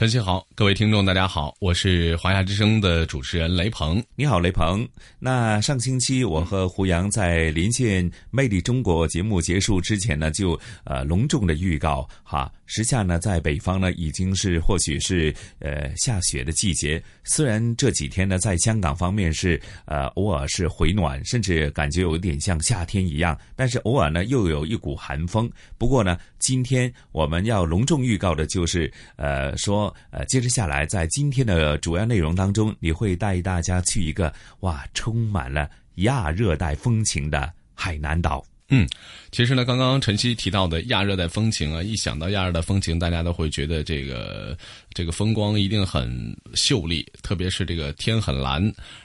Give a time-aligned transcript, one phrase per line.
[0.00, 4.02] 晨曦好，各位听众大家好，我是华夏之声的主持人雷鹏。
[4.16, 4.88] 你好，雷鹏。
[5.18, 12.50] 那上星期我和胡杨在连线《魅力中国》节目结束之前呢，就呃隆重的预告哈。
[12.72, 17.02] 时下呢，在北方呢，已经是或许是呃下雪的季节。
[17.24, 25.50] 虽然这几天呢，在香港方面是呃偶尔是回暖，甚至感觉有点像夏天一样，但是偶尔呢又有一股寒风。
[25.76, 38.44] 不过呢，今天我们要隆重预告的就是呃说呃接着下来，在今天的主要内容当中，你会带大家去一个哇充满了亚热带风情的海南岛。
[38.72, 38.88] 嗯，
[39.32, 44.56] 其实呢，刚刚晨曦提到的亚热带风情啊，一想到亚热带风情，大家都会觉得这个
[44.94, 46.08] 这个风光一定很
[46.54, 48.62] 秀丽，特别是这个天很蓝，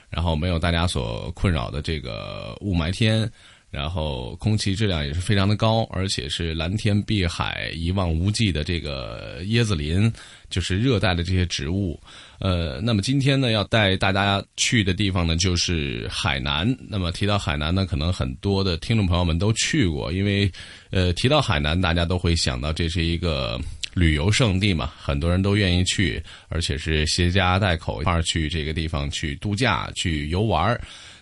[0.08, 3.28] 然后没有大家所困扰的这个雾霾天，
[3.70, 10.10] 然后空气质量也是非常的高，而且是蓝天碧海一望无际的这个椰子林，
[10.48, 12.00] 就是热带的这些植物。
[12.38, 16.74] 呃，那么今天呢，要带大家去的地方呢，就是海南。
[16.88, 20.50] 那么提到海南呢，可能很多的听众朋友们都去过，因为，
[20.90, 23.60] 呃，提到海南，大家都会想到这是一个
[23.94, 30.78] 旅游胜地嘛，很多人都愿意去，而且是携家带口一块儿去这个地方去度假、去游玩。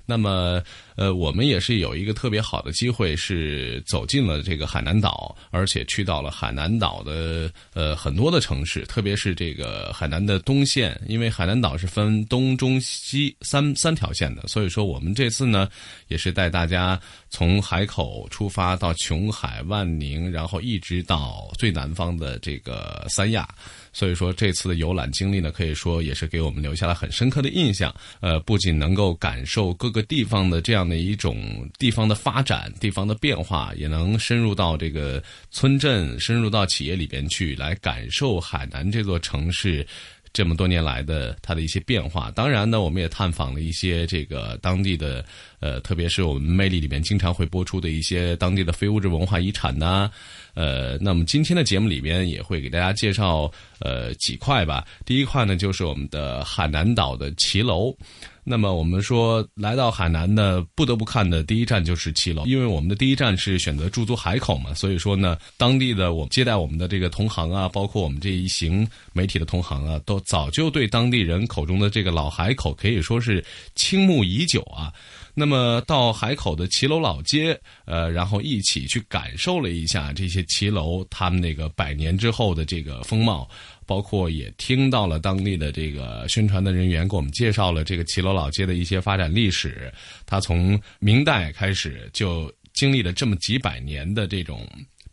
[0.06, 0.62] 那么，
[0.96, 15.68] 呃，我们也是有一个特别好的机会，是走进了这个海南岛，而且去到了海南岛的呃很多的城市，特别是这个海南的东线，因为海南岛是分东中西三三条线的，所以说我们这次呢，
[16.08, 23.48] 也是带大家从海口出发到琼海、万宁，然后一直到最南方的这个三亚。
[23.94, 27.94] 所以说，这次的游览经历呢，可以说也是给我们留下了很深刻的印象。
[28.20, 39.86] 呃，不仅能够感受各个地方的这样的一种地方的发展、地方的变化，也能深入到这个村镇、深入到企业里边去，来感受海南这座城市。
[40.32, 45.24] 这么多年来的它的一些变化，当然呢，我们也探访了一些这个当地的，
[45.60, 50.10] 呃，特别是我们魅力里面经常会播出的一些当地的非物质文化遗产呐，
[50.54, 53.50] 呃，那么今天的节目里边也会给大家介绍
[53.80, 54.86] 呃几块吧。
[55.04, 57.96] 第一块呢，就是我们的海南岛的骑楼。
[58.44, 73.42] 那么我们说来到海南呢，不得不看的第一站就是骑楼，因为我们的第一站是选择驻足海口嘛，所以说呢，当地的我接待我们的这个同行啊，包括我们这一行媒体的同行啊，都早就对当地人口中的这个老海口可以说是
[73.74, 74.92] 倾慕已久啊。
[75.36, 83.48] 那么到海口的骑楼老街，呃，然后一起去感受了一下这些骑楼他们那个百年之后的这个风貌。
[83.86, 89.92] 包括也听到了当地的这个宣传的人员给我们介绍了这个骑楼老街的一些发展历史。
[90.26, 94.68] 它从明代开始就经历了这么几百年的这种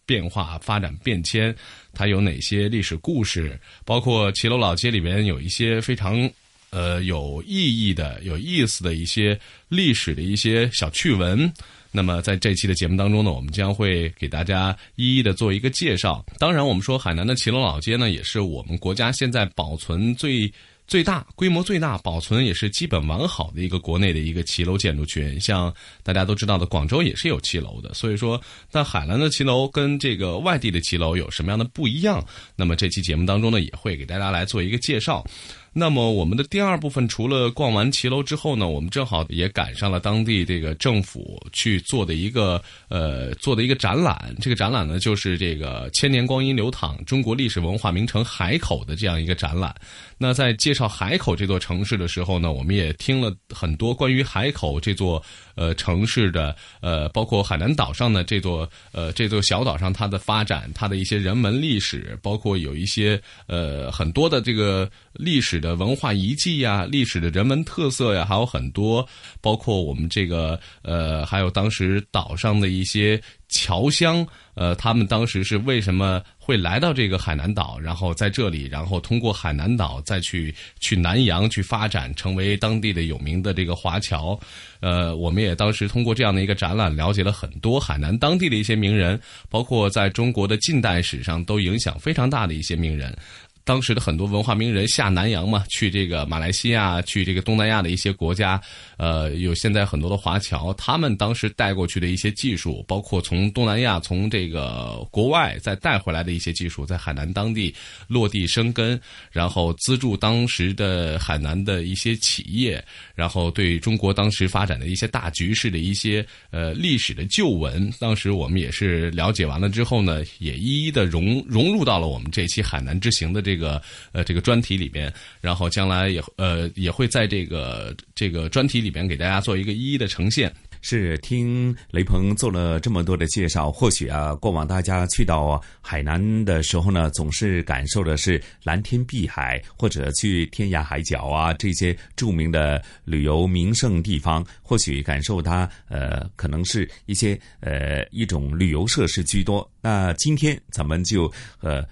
[0.06, 1.56] 变化发展变迁，
[1.94, 3.60] 它有哪些历史故事？
[3.86, 6.30] 包括骑楼老街里边有一些非常
[6.72, 9.40] 呃有意义的、有意思的一些
[9.70, 11.52] 历史的一些小趣闻。
[11.92, 16.26] 那么在这期的节目当中呢，我们将会给大家一一的做一个介绍。
[16.40, 20.52] 当然，我们说海南的骑楼老街呢，也是我们国家现在保存最
[20.88, 25.40] 最大、规模最大、保存也是基本完好的一个国内的一个骑楼建筑群。
[25.40, 25.74] 像
[26.04, 27.94] 大家都知道的，广州也是有骑楼的。
[27.94, 28.42] 所以说，
[28.72, 32.26] 那海南的骑楼跟这个外地的骑楼有什么样的不一样？
[32.56, 35.26] 那么这期节目当中呢，也会给大家来做一个介绍。
[35.74, 44.36] 那么我们的第二部分，除了逛完骑楼之后呢，我们正好也赶上了当地这个政府去做的一个呃做的一个展览。
[44.42, 49.74] 这个展览呢，就是这个千年光阴流淌中国历史文化名城海口的这样一个展览。
[50.22, 55.24] 那在介绍海口这座城市的时候呢，我们也听了很多关于海口这座
[55.56, 65.62] 呃城市的呃，包括海南岛上的这座呃这座小岛上它的发展，它的一些人文历史，包括有一些呃很多的这个历史。
[65.62, 69.08] 的文化遗迹呀、历史的人文特色呀，还有很多，
[69.42, 74.26] 包括我们这个呃，还有当时岛上的一些侨乡，
[74.56, 76.20] 呃，他们当时是为什么
[76.52, 84.38] 会来到这个海南岛，然后在这里，然后通过海南岛再去去南洋去发展，成为当地的有名的这个华侨。
[84.82, 89.18] 呃，我们也当时通过这样的一个展览，了解了很多海南当地的一些名人，
[89.50, 93.18] 包括在中国的近代史上都影响非常大的一些名人。
[93.64, 98.60] 当时的很多文化名人下南洋嘛，去这个马来西亚，去这个东南亚的一些国家，
[98.98, 107.74] 呃，有现在很多的华侨，他们当时带过去的一些技术，包括从东南亚、从这个国外再带回来的一些技术，在海南当地
[108.08, 109.00] 落地生根，
[109.32, 123.51] 然后资助当时的海南的一些企业，然后对中国当时发展的一些大局势的一些呃历史的旧闻，当时我们也是了解完了之后呢，也一一的融融入到了我们这期海南之行的这。
[123.52, 123.82] 这个
[124.14, 130.54] 呃，这个专题里边，然后将来也呃也会在这个这个专题里边给大家做一个一一的呈现。
[130.84, 149.70] 是听雷鹏做了这么多的介绍，或许啊，过往大家去到海南的时候呢，总是感受的是蓝天碧海，或者去天涯海角啊这些著名的旅游名胜地方，或许感受它呃，可能是一些呃一种旅游设施居多。
[149.82, 151.86] 那今天咱们就呃。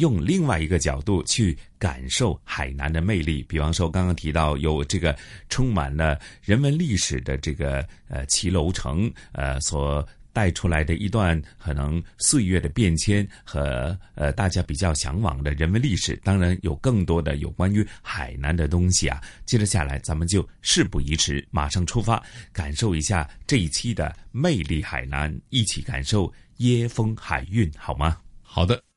[0.00, 5.16] 用另外一个角度去感受海南的魅力，比方说刚刚提到有这个
[5.48, 19.20] 充满了人文历史的这个呃骑楼城，呃所带出来的一段可能岁月的变迁和呃大家比较向往的人文历史，当然有更多的有关于海南的东西啊。
[19.44, 28.18] 接着下来，咱们就事不宜迟，马上出发，感受一下这一期的魅力海南，一起感受椰风海韵，好吗？
[28.42, 28.89] 好的。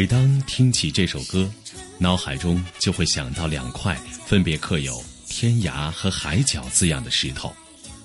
[0.00, 1.46] 每当听起这首歌，
[1.98, 3.94] 脑海中就会想到两块
[4.24, 7.54] 分别刻有“天涯”和“海角”字样的石头，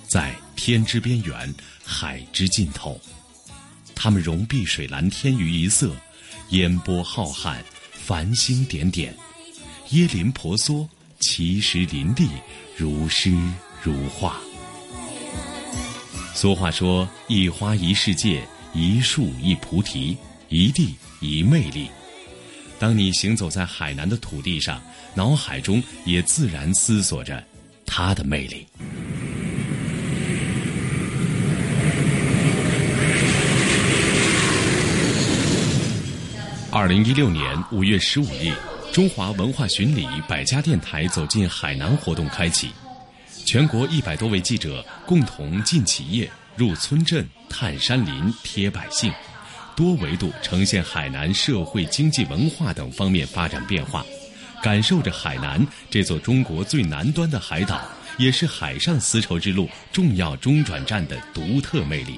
[0.06, 1.56] 在天之边缘，
[1.86, 3.00] 海之尽头。
[3.96, 5.96] 它们融碧水蓝天于一色，
[6.50, 7.62] 烟波浩瀚，
[7.94, 9.16] 繁星点点，
[9.92, 10.86] 椰林婆娑，
[11.22, 12.28] 奇石林立，
[12.76, 13.34] 如诗
[13.82, 14.42] 如画。
[16.34, 20.18] 俗话说：“一花一世界，一树一菩提，
[20.50, 20.94] 一地。”
[21.26, 21.90] 以魅力。
[22.78, 24.82] 当你行走在海南的土地上，
[25.14, 27.44] 脑海中也自然思索着
[27.86, 28.68] 它的魅力。
[36.70, 38.54] 二零一六年五月十五日，
[38.92, 42.70] 中华文化巡礼百家电台走进海南活动开启，
[43.46, 49.10] 全国一百多位记者共同进企业、入村镇、探山林、贴百姓。
[49.76, 54.06] 多维度呈现海南社会、经济、文化等方面发展变化，
[54.64, 57.82] 感受着海南这座中国最南端的海岛，
[58.18, 62.18] 也是海上丝绸之路重要中转站的独特魅力。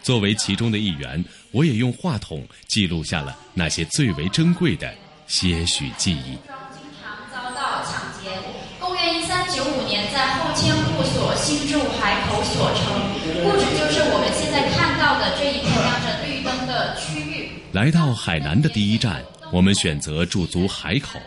[0.00, 4.94] 作为其中的一员，我也用话筒记录下了那些最为珍贵的
[5.26, 6.38] 些许记忆。
[6.72, 8.30] 经常遭到抢劫。
[8.78, 12.94] 公元一三九五年，在后迁户所新筑海口所城，
[13.42, 16.30] 故址就是我们现在看到的这一片亮着绿。
[16.66, 17.59] 的区域。
[17.72, 21.20] 来到海南的第一站，我们选择驻足海口，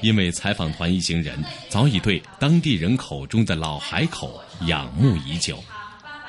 [0.00, 1.36] 因为采访团一行人
[1.68, 5.58] 早已对当地人口中的老海口仰慕已久。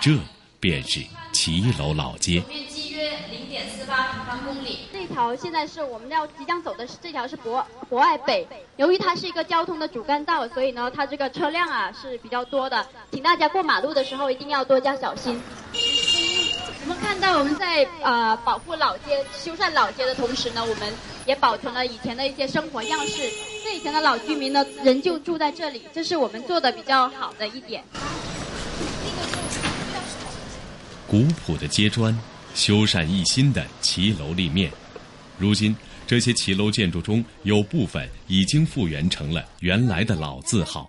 [0.02, 0.18] 这
[0.60, 1.00] 便是
[1.32, 2.42] 骑楼老街。
[2.50, 4.80] 面积约零点四八平方公里。
[4.92, 8.48] 这条现在是我们要即将走的，是这条是博博爱北。
[8.78, 15.40] 由于它是一个交通的主干道，所以呢，它这个车辆啊是比较多的，请大家过马路的时候一定要多加小心。
[16.86, 20.94] 我们看到我们在呃保护老街、修缮老街的同时呢，我们
[21.26, 23.28] 也保存了以前的一些生活样式。
[23.64, 27.84] 这以前的老居民呢，仍旧住在这里，这是我们做的比较好的一点。
[31.08, 32.16] 古朴的街砖，
[32.54, 34.72] 修缮一新的骑楼立面。
[35.40, 35.76] 如今，
[36.06, 40.88] 这些骑楼建筑中有部分已经复原成了原来的老字号。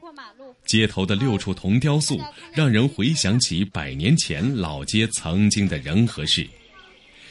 [0.67, 2.21] 街头的六处铜雕塑，
[2.53, 6.47] 让人回想起百年前老街曾经的人和事。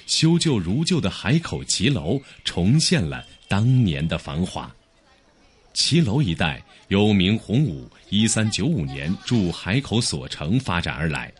[0.07, 4.73] 修旧如旧的海口骑楼，重现了当年的繁华。
[5.73, 11.33] 骑楼一带由明洪武一三九五年驻海口所城发展而来，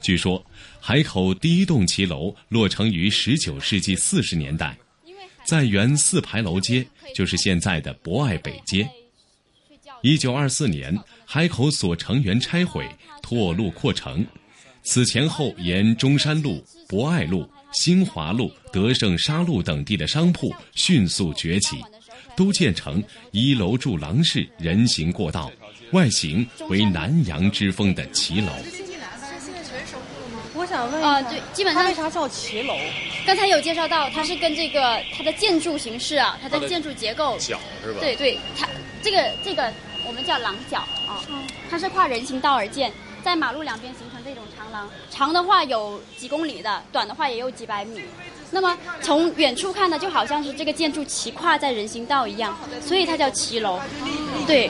[0.00, 0.44] 据说，
[0.80, 4.76] 海口第一栋骑楼落成于十九世纪四十年代，
[5.44, 6.84] 在原四牌楼街，
[7.14, 8.88] 就是现在的博爱北街。
[10.02, 12.88] 一九二四年，海口所成园拆毁，
[13.22, 14.24] 拓路扩城。
[14.82, 21.84] 此前后沿中山路、博爱路、新华路、德胜沙路等地的商铺迅速崛起，
[22.34, 25.52] 都建成一楼住廊式人行过道，
[25.92, 28.50] 外形为南洋之风的骑楼。
[30.54, 32.74] 我想问啊，对，基本上为啥叫骑楼？
[33.26, 38.00] 刚才有介绍到，它是跟这个它的建筑形式啊，它的建筑结构，角是吧？
[38.00, 38.66] 对对，它
[39.02, 39.72] 这个这个
[40.10, 41.22] 我们叫廊角啊，
[41.70, 48.00] 它是跨人行道而建，在马路两边形成这种长廊，长的话有几公里的，短的话也有几百米。
[48.50, 53.78] 那么从远处看呢，就好像是这个建筑骑跨在人行道一样，所以它叫骑楼。
[54.48, 54.68] 对。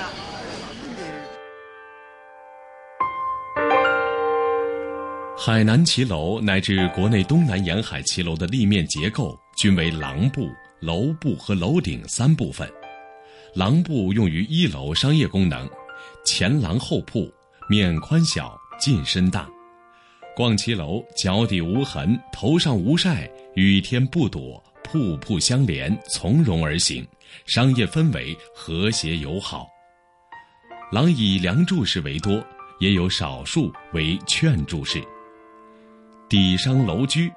[5.38, 12.70] 海南骑楼乃至国内东南沿海骑楼的立面结构均为廊部、楼部和楼顶三部分。
[13.54, 15.68] 廊部用于一楼商业功能，
[16.24, 17.32] 前廊后铺，
[17.68, 19.48] 面宽小，进深大。
[20.36, 27.06] 逛骑楼，脚底无痕，头上无晒，雨天不躲，铺铺相连，从容而行，
[27.46, 29.68] 商业氛围和谐友好。
[30.92, 32.42] 廊以梁柱式为多，
[32.78, 35.02] 也有少数为券柱式。
[36.28, 37.30] 底商楼居，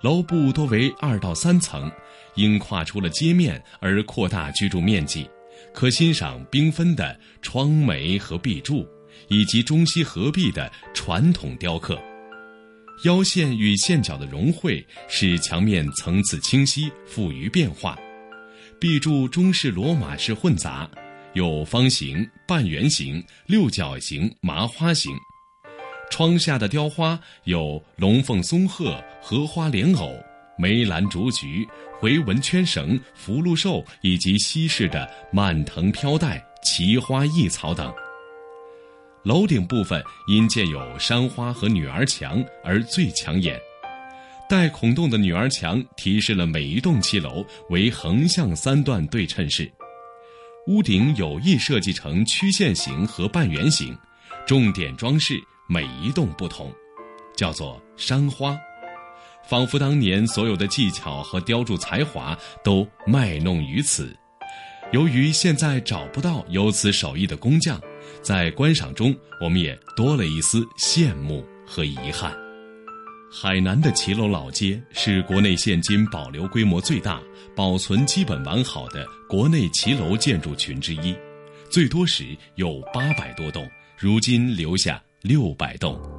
[0.00, 1.90] 楼部多为二到三层，
[2.36, 5.28] 因跨出了街面而扩大居住面积，
[5.72, 8.86] 可欣赏缤纷的窗楣和壁柱，
[9.28, 12.00] 以及中西合璧的传统雕刻。
[13.04, 17.96] 腰线与线角的融汇，使墙面层次清晰、富于变化。
[18.80, 20.88] 壁柱中式罗马式混杂，
[21.34, 25.12] 有方形、半圆形、六角形、麻花形。
[26.10, 30.18] 窗下的雕花有龙凤松鹤、荷花莲藕、
[30.58, 31.66] 梅兰竹菊、
[31.98, 37.92] 回纹圈绳、福禄寿以及西式的蔓藤飘带、奇花异草等。
[39.22, 43.58] 楼顶部分因建有山花和女儿墙而最抢眼，
[44.48, 49.70] 带孔洞的女儿墙提示了每一栋骑楼为横向三段对称式。
[50.66, 53.96] 屋顶有意设计成曲线形和半圆形，
[54.46, 55.34] 重点装饰。
[55.70, 56.72] 每一栋不同，
[57.36, 58.58] 叫做山花，
[59.48, 64.14] 仿佛当年所有的技巧和雕铸才华都卖弄于此。
[64.92, 67.80] 由于现在找不到有此手艺的工匠，
[68.22, 72.36] 在观赏中我们也多了一丝羡慕和遗憾。
[73.30, 77.20] 海南的骑楼老街是国内现今保留规模最大、
[77.54, 81.14] 保存基本完好的国内骑楼建筑群之一，
[81.70, 83.66] 最多时有八百多栋，
[83.98, 85.02] 如今留下。
[85.22, 86.17] 六百栋。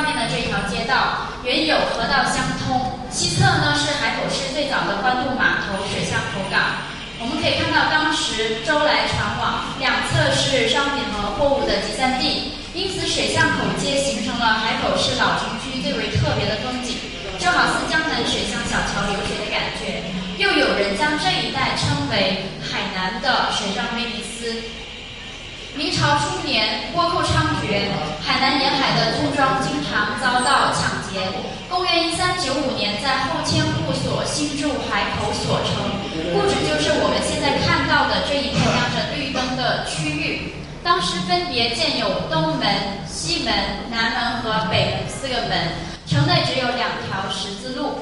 [0.00, 6.80] 外面的这条街道，原有河道相通，西侧呢是海口市最早的官渡码头水巷口港。
[7.20, 16.96] 我们可以看到当时舟来船往，两侧是商品和货物的集散地，因此水巷口街形成了海口市老城区最为特别的风景，
[17.36, 20.00] 就好似江南水乡小桥流水的感觉。
[20.40, 24.64] 又有人将这一带称为海南的水上威尼斯。
[25.76, 27.88] 明朝初年，倭寇猖獗，
[28.20, 31.20] 海南沿海的村庄经常遭到抢劫。
[31.68, 35.76] 公元一三九五年，在后迁户所新筑海口所城，
[36.34, 40.54] 故址就是我们现在看到的这一片亮着绿灯的区域。
[40.82, 42.66] 当时分别建有东门、
[43.06, 43.54] 西门、
[43.90, 45.68] 南门和北门四个门，
[46.06, 48.00] 城内只有两条十字路。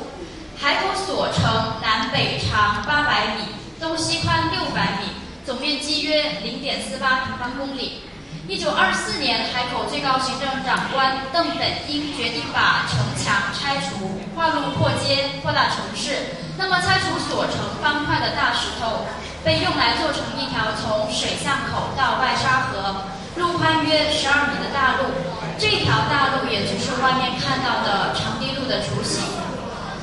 [0.56, 1.44] 海口所城
[1.82, 3.44] 南北长八百米，
[3.78, 5.10] 东西宽六百米，
[5.48, 8.02] 总面积约零点四八平方公里。
[8.46, 16.36] 一九二四年，海口最高行政长官邓本英决定把城墙拆除，划路扩街，扩大城市。
[16.58, 19.08] 那么，拆除所城方块的大石头，
[19.42, 23.08] 被用来做成一条从水巷口到外沙河，
[23.40, 25.08] 路宽约十二米的大路。
[25.56, 29.24] 这条大路也就是外面看到的长堤路的雏形。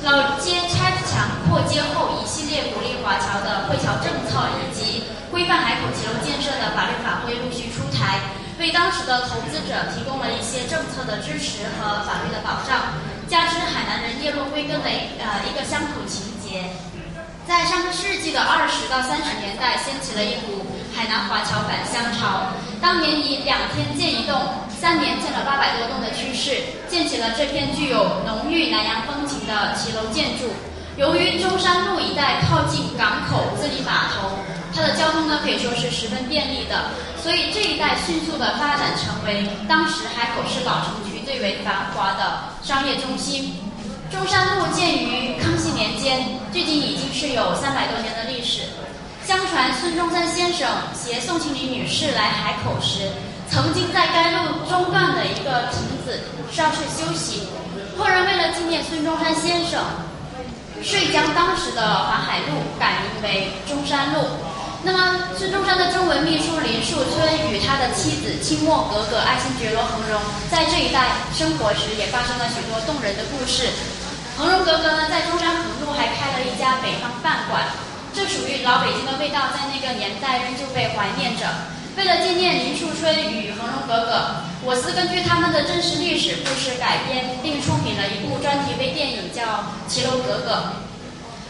[0.06, 8.22] 老街拆墙扩街后，一系列鼓励华侨的惠侨政策以及规范海口骑楼建设的法律法规陆续出台，
[8.60, 12.94] 为当时的投资者提供了一些政策的支持和法律的保障。
[13.28, 16.70] 加之海南人叶落归根的呃一个乡土情结，
[17.48, 22.54] 在上个世纪的二十到三十年代，掀起了一股海南华侨返乡潮。
[22.80, 24.38] 当年以两天建一栋。
[24.80, 30.46] 三年建了八百多栋的趋势，建起了这片具有浓郁南洋风情的骑楼建筑。
[30.98, 34.30] 由于中山路一带靠近港口、自立码头，
[34.74, 36.92] 它的交通呢可以说是十分便利的，
[37.22, 43.56] 所以这一带迅速的发展成为当时海口市老城区最为繁华的商业中心。
[44.12, 48.62] 中山路建于康熙年间，距今已经是有三百多年的历史。
[49.26, 53.10] 相传孙中山先生携宋庆龄女士来海口时，
[53.50, 56.20] 曾经在该路中段的一个亭子
[56.52, 57.48] 稍事休息。
[57.98, 59.80] 后人为了纪念孙中山先生，
[60.84, 64.22] 遂将当时的环海路改名为中山路。
[64.84, 70.22] 那么孙中山的中文秘书林树春与他的妻子清末格格爱新觉罗恒荣
[70.52, 73.70] 在这一带生活时，也发生了许多动人的故事。
[74.38, 77.64] 恒荣格格呢，在中山横路还开了一家北方饭馆。
[78.14, 81.48] 这属于老北京的味道，在那个年代仍旧被怀念着。
[81.98, 84.28] 为了纪念林树春与恒荣格格，
[84.64, 89.44] 我司根据他们的真实历史故事改编，并出品了一部专题微电影，叫
[89.88, 90.52] 《骑楼格格》。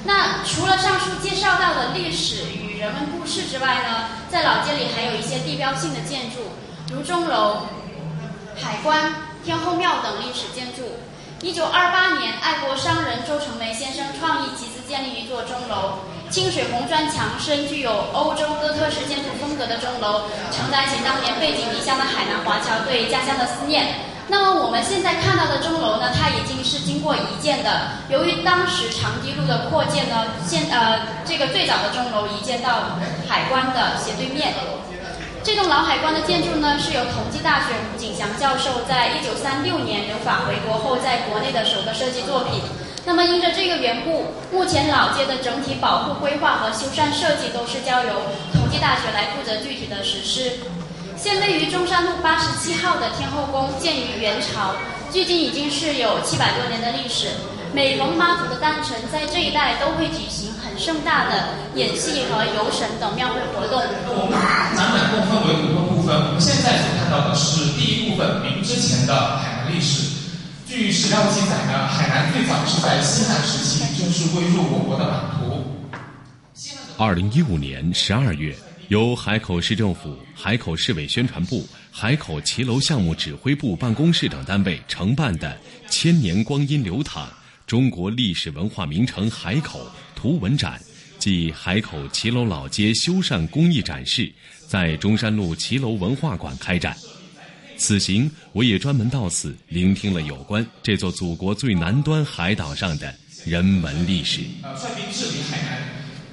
[0.04, 6.54] 那除了上述介绍到的历史与人文故事之外呢，在老街里还有一些地标性的建筑，
[6.94, 7.66] 如钟楼、
[8.56, 11.02] 海关、天后庙等历史建筑。
[11.42, 16.06] 一九二八年，爱国商人周成梅先生创意集资建立一座钟楼。
[16.30, 19.30] 清水红砖墙身，具有欧洲哥特式建筑
[19.68, 23.88] 的钟楼，承载起当年背井离乡的海南华侨对家乡的思念。
[24.28, 27.92] 那么我们现在看到的钟楼呢，它已经是经过移建的。
[28.10, 32.98] 由于当时长堤路的扩建呢，现呃这个最早的钟楼移建到
[33.30, 34.54] 海关的斜对面。
[35.44, 42.64] 这栋老海关的建筑呢，是由同济大学吴景祥教授在一九三六年留法回国后，在国内的首个设计作品。
[43.06, 48.10] 那么，因着这个缘故，目前老街的整体保护规划和修缮设计都是交由
[48.79, 50.51] 大学来负责具体的实施。
[51.17, 54.75] 现位于中山路八十七号的天后宫建于元朝，
[55.12, 57.29] 距今已经是有七百多年的历史。
[57.74, 63.82] 每逢妈祖的诞辰，在这一带都会举行很盛大的演戏和游神等庙会活动。
[64.08, 64.39] 我们
[64.77, 70.15] 展览共分为五个部分，我们现在所看到的是第一部分，明之前的海南历史。
[70.67, 75.64] 据史料记载呢，海南最早是在西汉时期正式归入我国的版图。
[76.98, 78.55] 二零一五年十二月，
[78.90, 87.28] 由海口市政府、海口市委宣传部、海口骑楼项目指挥部办公室等单位承办的“千年光阴流淌：
[87.66, 90.80] 中国历史文化名城海口图文展”
[91.18, 94.32] 暨海口骑楼老街修缮工艺展示，
[94.68, 96.96] 在中山路骑楼文化馆开展。
[97.78, 103.14] 此行，我也专门到此聆听了有关这座祖国最南端海岛上的
[103.46, 104.42] 人文历史。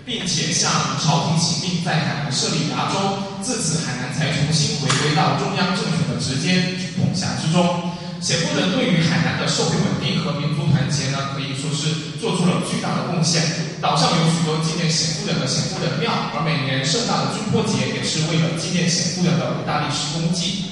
[0.05, 7.91] 并且向朝廷请命，在海南设立衙州，自此海南才重新回归到中央政权的直接统辖之中。
[8.23, 13.43] 显夫人对于海南的社会稳定和民族团结呢，可以说是做出了巨大的贡献。
[13.83, 20.71] 岛上有许多纪念显夫人的显夫人庙，而每年盛大的军坡节也是为了纪念显夫人的伟大历史功绩。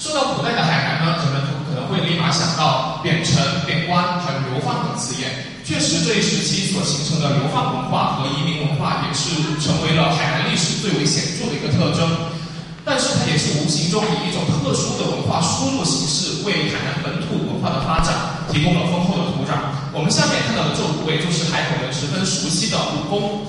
[0.00, 1.44] 说到古代的海南呢，人们
[1.88, 5.30] 会立马想到贬城、贬官还有流放等字眼。
[5.64, 9.32] 确实，这一时期所形成的流放文化和移民文化，也是
[9.64, 12.04] 成为了海南历史最为显著的一个特征。
[12.84, 18.12] 但是，它也是无形中以一种特殊的文化输入形式，为海南本土文化的发展
[18.52, 19.56] 提供了丰厚的土壤。
[19.94, 23.46] 我们下面看到的这五位，就是海口人十分熟悉的武功。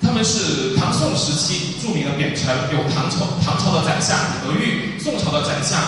[0.00, 5.78] 他们是唐宋时期著名的贬臣，有唐朝唐朝的宰相李德裕，宋朝的宰相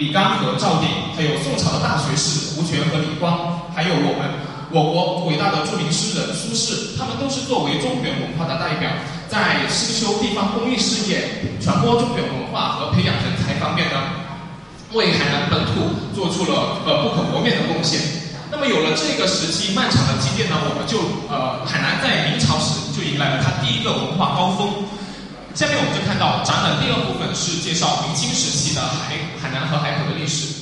[0.00, 4.32] 李纲和赵鼎，还有宋朝的大学士胡权和李光，还有我们
[4.72, 8.88] 我国伟大的著名诗人苏轼，他们都是作为中原文化的代表，
[9.28, 14.00] 在兴修地方公益事业、传播中原文化和培养人才方面呢，
[14.96, 18.00] 为海南本土做出了呃不可磨灭的贡献。
[18.50, 20.96] 那么有了这个时期漫长的积淀呢，我们就
[21.28, 24.80] 呃海南在明朝时就迎来了它第一个文化高峰。
[25.54, 30.54] 下面我们就看到展览第二部分是介绍明清时期的海海南和海口的历史。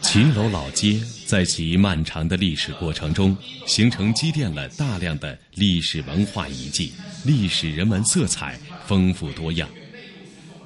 [0.00, 6.92] 骑楼老街在其漫长的历史过程中，形成积淀了大量的历史文化遗迹，
[7.24, 9.68] 历史人文色彩丰富多样。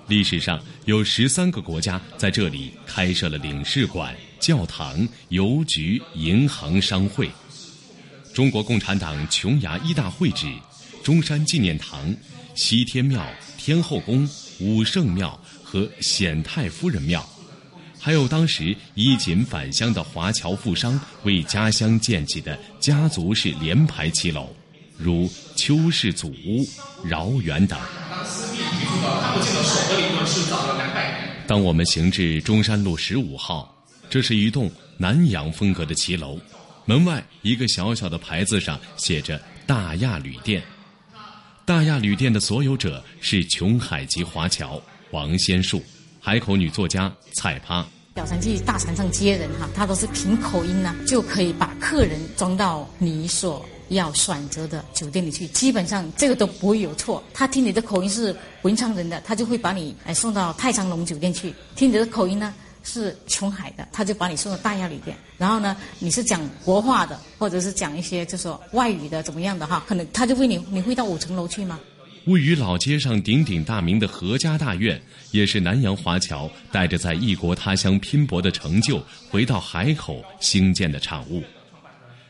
[0.06, 4.14] 历史上有十三个国家在这里开设了领事馆。
[4.38, 7.30] 教堂、邮局、银行、商会，
[8.35, 10.52] 中国共产党琼崖一大会址、
[11.02, 12.14] 中山纪念堂、
[12.54, 13.26] 西天庙、
[13.58, 14.28] 天后宫、
[14.60, 17.28] 武圣庙和显太夫人庙，
[17.98, 24.48] 还有当时衣锦返乡的华侨富商为家乡建起的家族式联排骑楼，
[24.96, 26.66] 如邱氏祖屋、
[27.04, 27.78] 饶园等。
[31.46, 33.68] 当我们行至中山路十五号。
[34.08, 36.38] 这是一栋南洋风格的骑楼，
[36.84, 40.62] 门外一个小小的牌子上写着“大亚旅店”。
[41.64, 45.81] 大亚旅店的所有者是琼海籍华侨王先树，
[46.18, 47.87] 海口女作家蔡趴。
[48.16, 55.46] 小船去大船上接人哈，他都是凭口音呢，就可以把客人装到你所要选择的酒店里去。
[55.48, 57.22] 基本上这个都不会有错。
[57.33, 61.55] 他听你的口音是文昌人的，他就会把你哎送到太昌龙酒店去。
[61.77, 65.16] 听你的口音呢是琼海的，他就把你送到大亚里边。
[65.38, 71.78] 然后呢，你是讲国话的，或者是讲一些就说外语的怎么样的哈，可能他就问你你会到五层楼去吗？
[72.26, 75.00] 位于老街上鼎鼎大名的何家大院，
[75.32, 81.42] 也是南洋华侨带着在异国他乡拼搏的成就回到海口兴建的产物。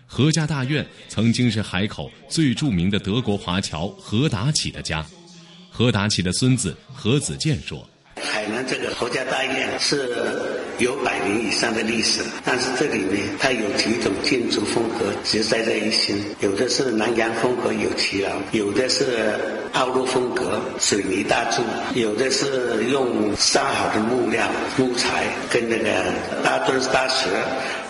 [0.07, 5.05] 何家大院曾经是海口最著名的德国华侨何达启的家。
[5.71, 7.87] 何达启的孙子何子健说。
[8.23, 10.17] 海南这个侯家大院是
[10.79, 19.05] 有百年以上的历史，但是这里呢，它有几种建筑风格集在在一起，有的是南洋风格有骑楼，有的是
[19.73, 21.63] 澳陆风格水泥大柱，
[21.95, 25.91] 有的是用烧好的木料木材跟那个
[26.45, 27.29] 大墩大石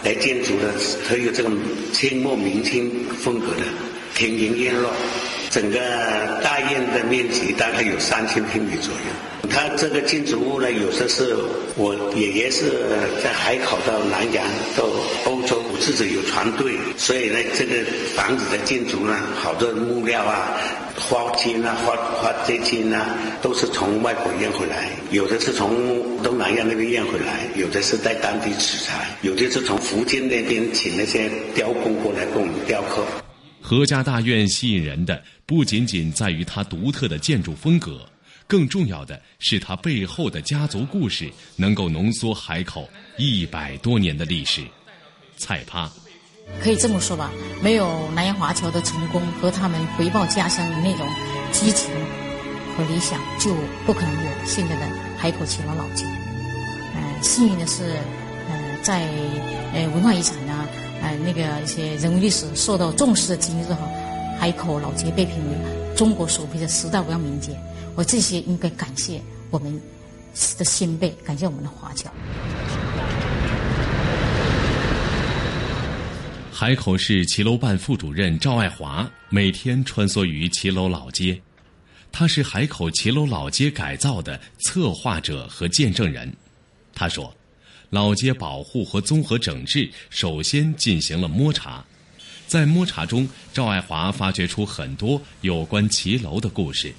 [0.02, 0.72] 来建筑的，
[1.08, 1.52] 它有这种
[1.92, 2.90] 清末明清
[3.22, 3.62] 风格的
[4.14, 4.90] 亭亭院落。
[5.52, 5.78] 整个
[6.42, 9.50] 大院的面积大概有三千平米左右。
[9.50, 11.36] 它这个建筑物呢，有的是
[11.76, 12.72] 我爷爷是
[13.22, 14.42] 在海口到南洋
[14.74, 14.84] 到
[15.26, 17.84] 欧洲，自己有船队，所以呢，这个
[18.16, 20.56] 房子的建筑呢，好多木料啊、
[20.96, 23.04] 花金啊、花花这金啊，
[23.42, 25.70] 都是从外国运回来，有的是从
[26.22, 33.04] 东南亚那边运回来，有的是在当地取材，有的是从福建那边请那些雕工过来给我们雕刻。
[33.62, 38.04] 何家大院吸引人的不仅仅在于它独特的建筑风格，
[38.48, 44.62] 更重要的是它背后的家族故事能够浓缩海口一百多年的历史。
[45.38, 45.90] 菜趴，
[46.60, 47.30] 可以这么说吧，
[47.62, 51.06] 没有南洋华侨的成功和他们回报家乡的那种
[51.52, 51.88] 激情
[52.76, 53.54] 和理想，就
[53.86, 56.04] 不可能有现在的海口齐楼老街。
[56.94, 57.84] 嗯，幸运的是，
[58.50, 59.08] 呃，在
[59.72, 60.68] 呃文化遗产呢。
[61.02, 63.78] 哎，那个一些人文历史受到重视的今日哈，
[64.38, 67.58] 海口老街被评为中国首批的十大无样名街，
[67.96, 69.74] 我这些应该感谢我们
[70.56, 72.08] 的先辈，感谢我们的华侨。
[76.52, 81.42] 海口市骑楼办副主任赵爱华每天穿梭于骑楼老街，
[82.12, 86.32] 他是海口骑楼老街改造的策划者和见证人。
[86.94, 87.34] 他说。
[87.92, 91.84] 老街保护和综合整治首先进行了摸查，
[92.46, 96.90] 在摸查中，赵爱华发掘出很多有关骑楼的故事，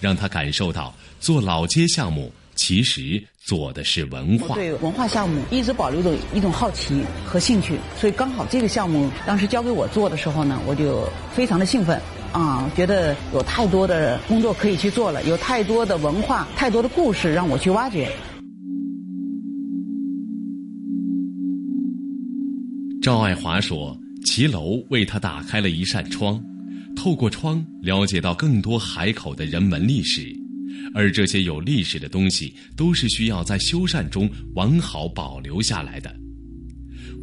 [0.00, 4.56] 让他感受到做老街项目其实做的是文化。
[4.56, 18.10] 对文化项目一直保留着一种好奇和兴趣，所以刚好这个项目当时交给我做的时候呢，我就非常的兴奋啊，觉得有太多的工作可以去做了，有太多的文化、太多的故事让我去挖掘。
[23.02, 26.38] 赵爱华说：“骑楼为他打开了一扇窗，
[26.94, 30.30] 透过窗了解到更多海口的人文历史，
[30.94, 36.14] 而这些有历史的东西都是需要在修缮中完好保留下来的。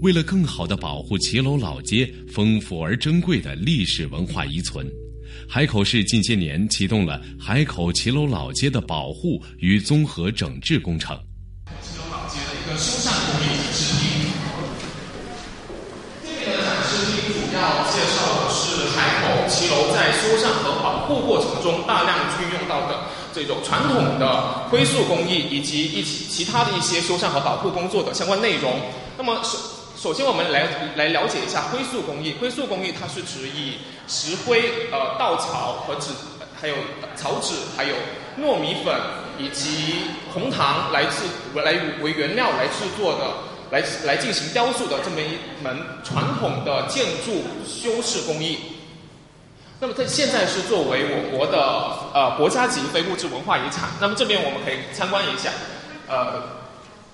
[0.01, 4.89] 为了更好的保护骑楼老街丰富而珍贵的历史文化遗存，
[5.47, 11.15] 海口市近些年启动了海口骑楼老街的保护与综合整治工程。
[11.83, 14.27] 骑楼老街的一个修缮工艺制品。”
[17.59, 28.79] 要介绍的是海口骑楼在修缮和保护过程中大量运用到的这种传统的灰塑工艺，以及一起其他的一些修缮和保护工作的相关内容。
[29.17, 29.57] 那么首
[29.97, 32.35] 首先我们来来了解一下灰塑工艺。
[32.39, 36.11] 灰塑工艺它是指以石灰、呃稻草和纸，
[36.61, 36.75] 还有
[37.15, 37.95] 草纸，还有
[38.39, 38.95] 糯米粉
[39.39, 41.23] 以及红糖来制
[41.55, 43.25] 来为原料来制作的。
[43.69, 48.59] 来来进行雕塑的这么一门传统的建筑修饰工艺。
[49.79, 51.57] 那么它现在是作为我国的
[52.13, 53.89] 呃国家级非物质文化遗产。
[54.01, 55.51] 那么这边我们可以参观一下，
[56.07, 56.41] 呃，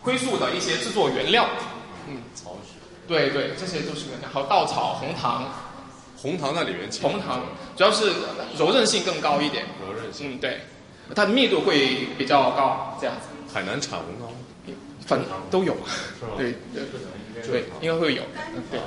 [0.01, 1.45] 灰塑的一些制作原料。
[2.07, 2.79] 嗯，草纸。
[3.07, 5.45] 对对，这些都是原料，还有稻草、红糖。
[6.15, 6.89] 红糖在里面。
[7.01, 7.41] 红糖
[7.75, 8.13] 主要是
[8.57, 9.65] 柔韧性更高一点。
[9.85, 10.35] 柔韧性。
[10.35, 10.61] 嗯，对，
[11.13, 13.27] 它的密度会比较高，这样子。
[13.53, 14.29] 海南产红糖。
[15.05, 15.19] 粉
[15.51, 15.75] 都有，
[16.37, 16.81] 对对
[17.45, 18.21] 对，应该会有，
[18.71, 18.79] 对。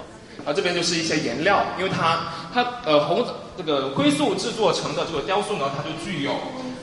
[0.45, 6.33] 啊，这边就是一些颜料，因为它它呃红这个灰塑制作成的这个雕塑呢，它就具有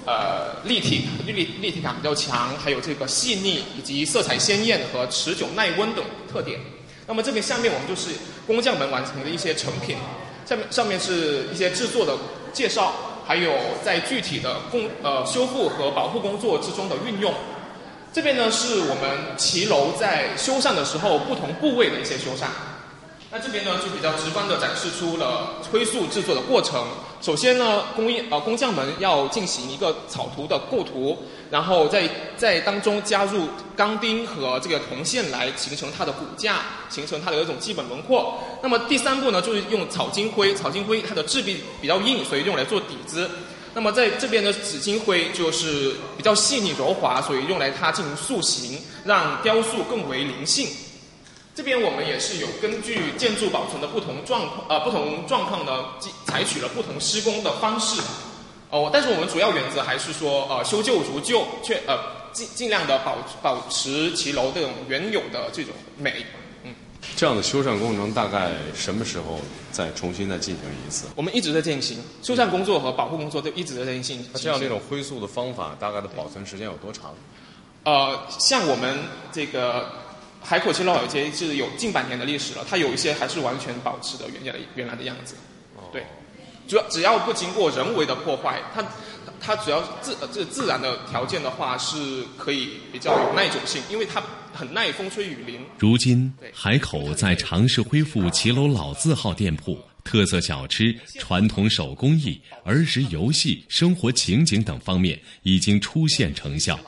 [0.06, 6.60] 呃立体立立体感比较强，还有这个细腻以及色彩鲜艳和持久耐温等特点。
[7.08, 8.10] 那么这边下面我们就是
[8.48, 9.96] 工匠们完成的一些成品，
[10.46, 12.18] 下面上面是一些制作的
[12.52, 12.94] 介绍，
[13.26, 17.34] 还有在具体的工呃修复和保护工作之中的运用。
[18.12, 22.48] 这边呢是我们骑楼在修缮的时候不同部位的一些修缮。
[23.36, 26.86] 那这边呢就比较直观的展示出了灰塑制作的过程。
[27.19, 31.17] 首先呢，工艺呃工匠们要进行一个草图的构图，
[31.50, 36.58] 然后在在当中加入钢钉和这个铜线来形成它的骨架，
[36.91, 38.38] 形成它的一种基本轮廓。
[38.62, 43.28] 那么第三步呢，就是用草金灰，草金灰它的质地比较硬，所以用来做底子。
[43.74, 50.67] 那么在这边的紫金灰就是比较细腻柔滑，所以用来它进行塑形，让雕塑更为灵性。
[51.56, 55.86] 这边我们也是有根据建筑保存的不同状况，呃，不同状况呢，
[56.26, 58.02] 采取了不同施工的方式。
[58.72, 61.96] 哦，但是我们主要原则还是说，呃，修旧如旧，却呃
[62.32, 66.26] 尽尽量的保保持骑楼这种原有的这种美。
[66.63, 66.74] 嗯，
[67.16, 69.39] 这样的修缮工程大概什么时候
[69.72, 71.06] 再重新再进行一次？
[71.16, 74.26] 我们一直在进行修缮工作和保护工作都一直在进行。
[74.34, 77.13] 这样这种灰塑的方法，大概的保存时间有多长？
[77.84, 78.98] 呃，像我们
[79.32, 80.02] 这个。
[80.44, 85.36] 海口骑楼老街是有近百年的历史了，它有一些还是完全保持的原来的原来的样子。
[85.92, 86.04] 对，
[86.68, 88.86] 主要只要不经过人为的破坏，它
[89.40, 94.22] 它只要自这自然的条件的话，是可以比较有耐久性，因为它
[94.54, 95.60] 很耐风吹雨淋。
[95.80, 106.80] 如今，海口在尝试恢复骑楼老字号店铺、特色小吃、传统手工艺、儿时游戏、生活情景等方面已经出现成效，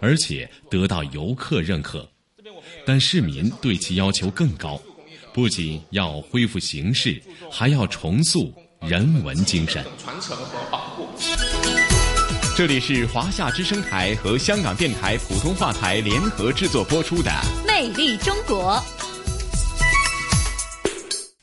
[0.00, 2.08] 而且得到游客认可。
[2.86, 4.80] 但市民对其要求更高，
[5.34, 7.20] 不仅要恢复形式，
[7.50, 9.84] 还要重塑人文精神。
[9.98, 11.08] 传承和保护。
[12.56, 17.30] 这里是华夏之声台和香港电台普通话台联合制作播出的
[17.66, 18.80] 《魅力中国》。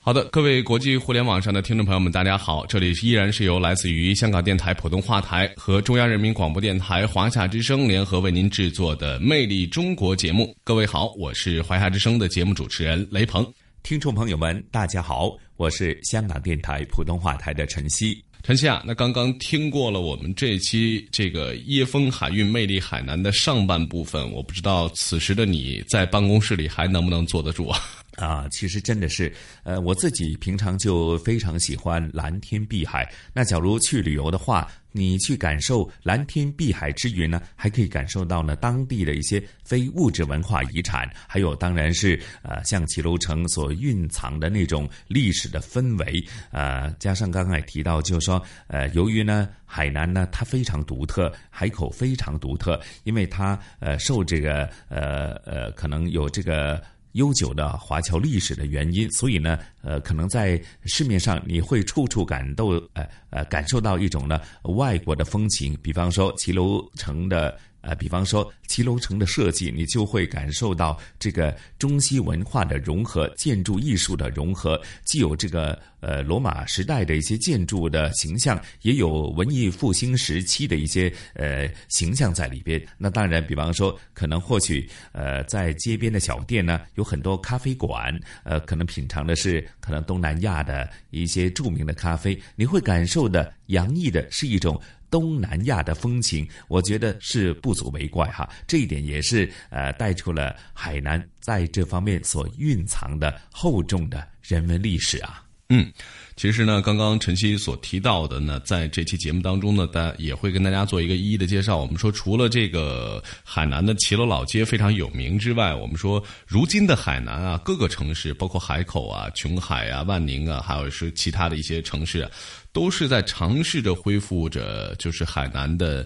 [0.05, 2.65] 好的，各位国际互联网上的听众朋友们，大家好！
[2.65, 10.53] 这里依然是由来自于香港电台普通话台和中央人民广播电台华夏之声联合为您制作的《魅力中国》节目。
[10.65, 13.49] 各位好，我是华夏之声的节目主持人雷鹏。
[13.81, 18.21] 听众朋友们，大家好，我是香港电台普通话台的陈曦。
[18.43, 27.79] 陈曦啊，那刚刚听过了我们这期这个椰风海运魅力海南的上半部分，我不知道此时的你在办公室里还能不能坐得住啊？
[28.15, 33.11] 啊，其实真的是，呃，我自己平常就非常喜欢蓝天碧海。
[33.33, 46.23] 那假如去旅游的话，你去感受蓝天碧海之余呢，还可以感受到呢当地的一些非物质文化遗产，还有当然是呃像骑楼城所蕴藏的那种历史的氛围。
[46.51, 56.79] 呃，加上刚刚也提到，就是说，呃，由于呢海南呢它非常独特，海口非常独特，因为它呃受这个呃呃可能有这个。
[57.13, 67.57] 悠久的华侨历史的原因，所以呢，呃，可能在市面上你会处处感到，呃呃，感受到一种呢外国的风情，比方说骑楼城的。
[67.83, 82.81] 呃，比方说骑楼城的设计，你就会感受到这个中西文化的融合，建筑艺术的融合，既有这个呃罗马时代的一些建筑的形象，也有文艺复兴时期的一些呃形象在里边。
[82.97, 94.79] 那当然，比方说可能或许呃在街边的小店呢，有很多咖啡馆，呃，可能品尝的是可能东南亚的一些著名的咖啡，你会感受的洋溢的是一种。
[95.13, 98.49] 东南亚的风情，我觉得是不足为怪哈。
[98.65, 105.43] 这一点也是呃带出了海南在这方面所蕴藏的厚重的人文历史啊。
[105.69, 105.91] 嗯，
[106.35, 111.77] 其实呢，刚刚晨曦所提到的呢，在这期节目当中呢，大也会跟大家做一个一一的介绍。
[111.77, 122.27] 我们说，除了这个海南的骑楼老街非常有名之外，我们说，如今的海南啊，各个城市，包括海口啊、琼海啊、万宁啊，还有是其他的一些城市。
[122.73, 126.05] 都是在尝试着恢复着，就是海南的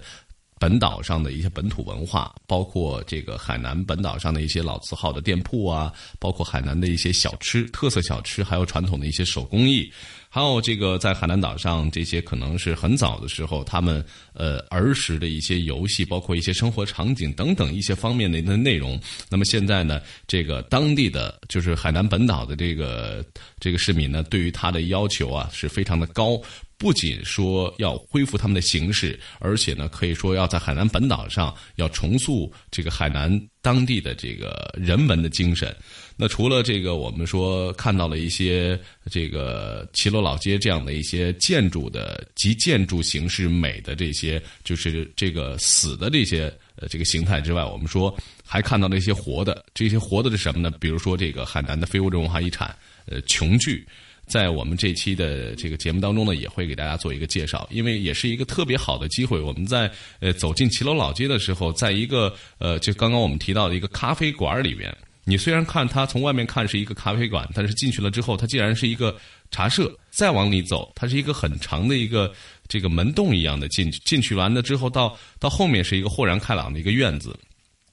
[0.60, 9.92] 本岛上的一些本土文化，包括这个海南本岛上的一些老字号的店铺啊，包括海南的一些小吃、特色小吃，还有传统的一些手工艺。
[10.30, 19.00] 还有这个在海南岛上，这些可能是很早的时候他们呃儿时的一些游戏，包括一些生活场景等等一些方面的内容。
[19.30, 23.26] 那么现在呢，这个当地的就是海南本岛的这个
[23.60, 26.40] 这个市民呢，对于他的要求啊是非常的高。
[26.78, 33.30] 不仅说要恢复他们的形式，而且呢，可以说要在海南本岛上要重塑这个海南
[33.64, 35.76] 当地的这个人文的精神。
[36.16, 49.66] 那除了这个，我们说看到了一些这个骑楼老街这样的一些建筑的及建筑形式美的这些，就是这个死的这些呃这个形态之外，我们说还看到了一些活的。
[49.74, 50.72] 这些活的是什么呢？
[50.80, 52.76] 比如说这个海南的非物质文化遗产，
[53.08, 53.88] 呃，琼剧。
[54.28, 59.40] 在我们这期的这个节目当中呢，也会给大家做一个介绍，因为也是一个特别好的机会。
[59.40, 69.16] 我们在呃走进骑楼老街的时候，在一个呃就刚刚我们提到的一个咖啡馆里面，你虽然看它从外面看是一个咖啡馆，但是进去了之后，它竟然是一个
[69.50, 69.98] 茶社。
[70.10, 72.34] 再往里走，它是一个很长的一个
[72.68, 77.38] 这个门洞一样的进去，进去完了之后，到到后面是一个豁然开朗的一个院子。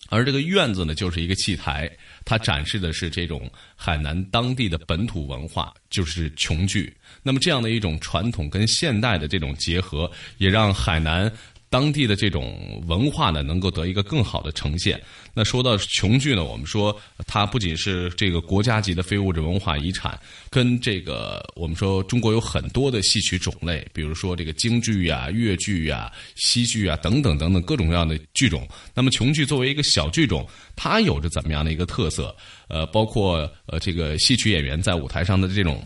[0.08, 1.90] 而这个院子呢，就是一个戏台，
[2.24, 6.94] 它展示的是这种海南当地的本土文化，就是琼剧。
[7.22, 11.32] 那么这样的一种传统跟现代的这种结合，也让海南。
[11.74, 15.02] 当地的这种文化呢，能够得一个更好的呈现。
[15.34, 20.16] 那说到琼剧呢，我们说它不仅是这个国家级的非物质文化遗产，
[20.48, 28.64] 跟这个我们说中国有很多的戏曲种类，比如说这个京剧呀、越剧呀、西剧啊等等等等各种各样的剧种。
[28.94, 32.32] 那么琼剧作为一个小剧种，它有着怎么样的一个特色？
[32.68, 35.82] 呃，包括呃这个戏曲演员在舞台上的这种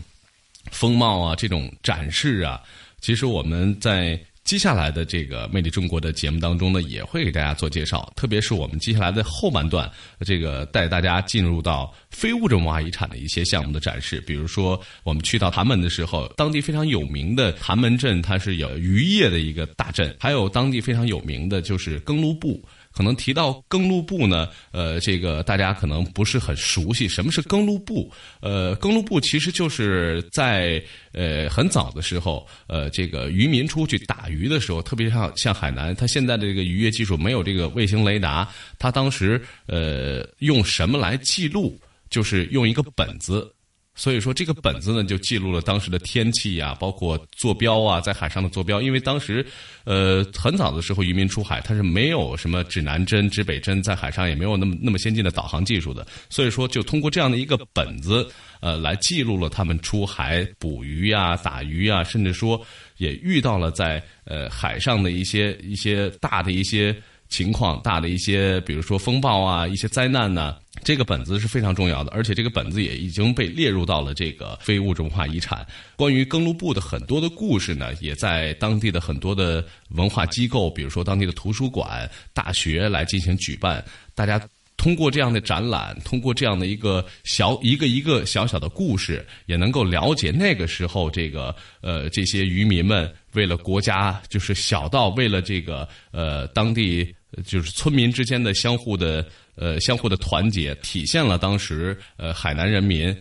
[0.69, 2.61] 风貌啊、这种展示啊，
[3.01, 4.23] 其实我们在。
[4.49, 9.87] 接下来的这个《魅力中国》的节目当中呢，也会给大家做介绍，特别是我们接下来的后半段，
[10.21, 14.19] 这个带大家进入到非物质文化遗产的一些项目的展示。
[14.21, 22.59] 比如说，我们去到潭门的时候，当地非常有名的潭门镇，它是有渔业的一个大镇，还有当地非常有名的就是耕卢布。
[22.91, 27.07] 可能提到耕路部呢，呃，这个大家可能不是很熟悉。
[27.07, 28.11] 什么是耕路部？
[28.41, 41.79] 呃，耕路部其实就是在呃很早的时候，呃，这个渔民出去打鱼的时候，特别像像海南，它现在的这个渔业技术没有这个卫星雷达，它当时呃用什么来记录？
[42.09, 43.53] 就是用一个本子。
[43.99, 48.81] 所以说，这个本子呢，就记录了当时的天气呀，包括坐标啊，在海上的坐标。
[48.81, 49.45] 因为当时，
[49.83, 56.07] 呃，很早的时候，渔民出海，他是没有什么指南针、指北针，在海上也没有那么那么先进的导航技术的。
[56.29, 58.25] 所以说，就通过这样的一个本子，
[58.61, 62.65] 呃，来记录了他们出海捕鱼呀、打鱼呀，甚至说
[62.99, 66.95] 也遇到了在呃海上的一些一些大的一些。
[67.29, 75.65] 情况大的一些，比如说风暴啊，一些灾难呢，这个本子是非常重要的，而且这个本子也已经被列入到了这个非物质文化遗产。
[75.95, 83.83] 关于更路部的很多的故事呢，也在当地的很多的文化机构，比如说当地的图书馆、大学来进行举办。
[84.15, 84.41] 大家
[84.79, 97.13] 通过这样的展览，通过这样的一个小一个一个小小的故事，也能够了解那个时候这个呃这些渔民们为了国家，就是小到为了这个呃当地。
[97.45, 103.15] 就是村民之间的相互的呃相互的团结，体现了当时呃海南人民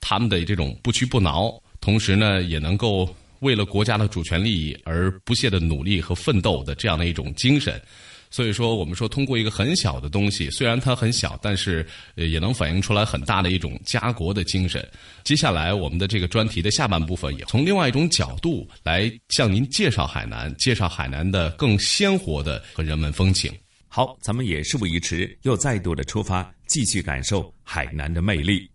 [0.00, 7.80] 他们的这种不屈不挠，同时呢也能够为了国家的主权利益而不懈的努力和奋斗的这样的一种精神。
[8.34, 14.84] 所以说，我们说通过一个很小的东西，虽然它很小，但是也能反映出来很大的一种家国的精神。
[15.22, 23.52] 接下来，我们的这个专题的下半部分也从另外一种角度来向您介绍海南，介绍海南的更鲜活的和人文风情。
[23.86, 28.68] 好，咱们也事不宜迟，又再度的出发，继续感受海南的魅力。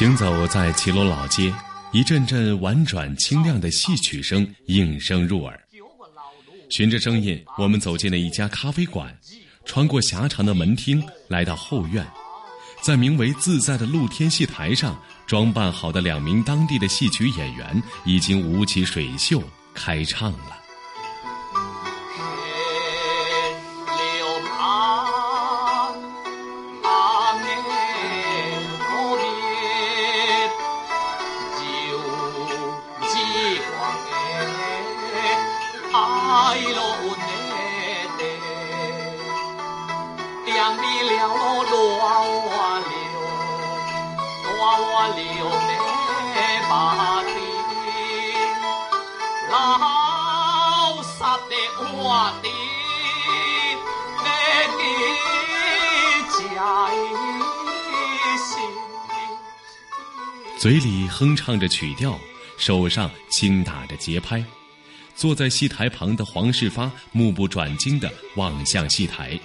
[0.00, 1.52] 行走在骑楼老街，
[1.92, 5.60] 一阵阵婉转清亮的戏曲声应声入耳。
[6.70, 9.14] 循着声音，我们走进了一家咖啡馆，
[9.66, 12.02] 穿过狭长的门厅，来到后院，
[12.80, 19.42] 在名为“自在”的露天戏台上，装扮好的两名当地的戏曲演员已经舞起水袖
[19.74, 20.59] 开唱了。
[60.58, 62.18] 嘴里哼唱着曲调，
[62.58, 64.44] 手上轻打着节拍，
[65.14, 69.40] 坐在戏台旁的黄世发目不转睛地望向戏台。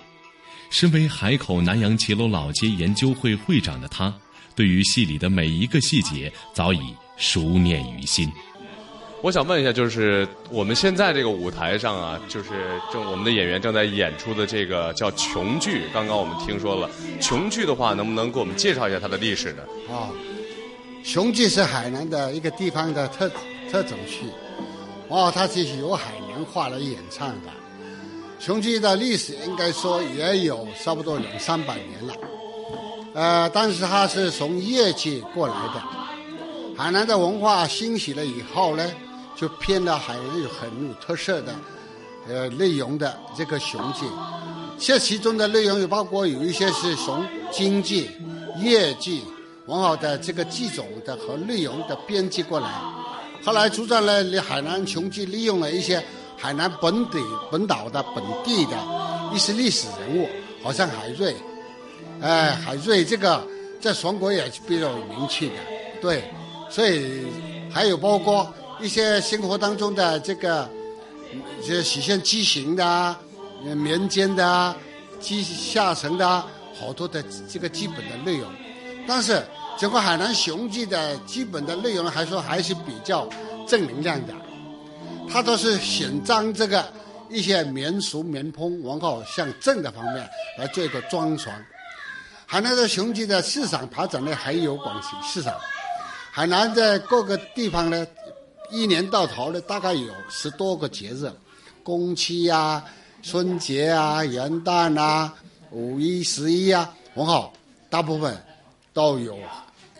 [0.69, 4.13] 身为海口南洋骑楼老街研究会会长的他，
[4.55, 6.79] 对于戏里的每一个细节早已
[7.17, 8.31] 熟念于心。
[9.21, 12.49] 我想问一下，就是我们现在这个舞台上啊，就是
[12.93, 15.83] 正我们的演员正在演出的这个叫琼剧。
[15.91, 16.87] 刚刚我们听说了
[17.19, 19.63] 琼剧的话，能不能给我们介绍一下它的历史呢？
[19.89, 20.11] 啊，
[21.03, 23.27] 琼剧是海南的一个地方的特
[23.71, 24.27] 特种剧，
[25.07, 27.64] 哦，它是由海南话来演唱的。
[28.45, 32.13] 雄鸡的历史应该说也有差不多两三百年了，
[33.15, 35.81] 呃，但是它是从粤剧过来的。
[36.77, 38.87] 海南的文化兴起了以后呢，
[39.35, 41.55] 就编了海南有很有特色的，
[42.27, 44.05] 呃，内容的这个雄鸡。
[44.77, 48.11] 这其中的内容也包括有一些是从京剧、
[48.59, 49.23] 粤剧
[49.65, 52.69] 文化的这个剧种的和内容的编辑过来。
[53.43, 56.05] 后来主张呢，海南雄鸡利用了一些。
[56.45, 57.17] 海南本地
[57.49, 58.77] 本岛的本地的
[59.33, 60.29] 一些历史人物，
[60.63, 61.35] 好像海瑞，
[62.21, 63.43] 哎，海瑞这个
[63.81, 65.55] 在全国也是比较有名气的，
[65.99, 66.23] 对，
[66.69, 67.25] 所以
[67.71, 70.69] 还有包括一些生活当中的这个，
[71.65, 73.15] 这实现畸形的、
[73.63, 74.75] 民间的、
[75.19, 76.43] 基下层的
[76.79, 78.47] 好多的这个基本的内容，
[79.07, 79.43] 但是
[79.79, 83.27] 整个海南雄记的基本的内容还说还是比较
[83.67, 84.33] 正能量的。
[85.29, 86.85] 他都是选张这个
[87.29, 91.65] 一些民俗民风，然后向正的方面来做一个装传。
[92.45, 95.53] 海南的雄鸡的市场发展呢，还有广西市场。
[96.31, 98.05] 海南在各个地方呢，
[98.69, 101.31] 一年到头呢，大概有十多个节日，
[101.83, 102.83] 公期呀、
[103.23, 105.33] 春节啊、元旦啊、
[105.71, 107.51] 五一、十一啊，然后
[107.89, 108.37] 大部分
[108.93, 109.37] 都有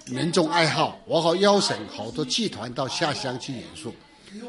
[0.06, 3.94] 民众爱好，然后邀请好多剧团到下乡去演出。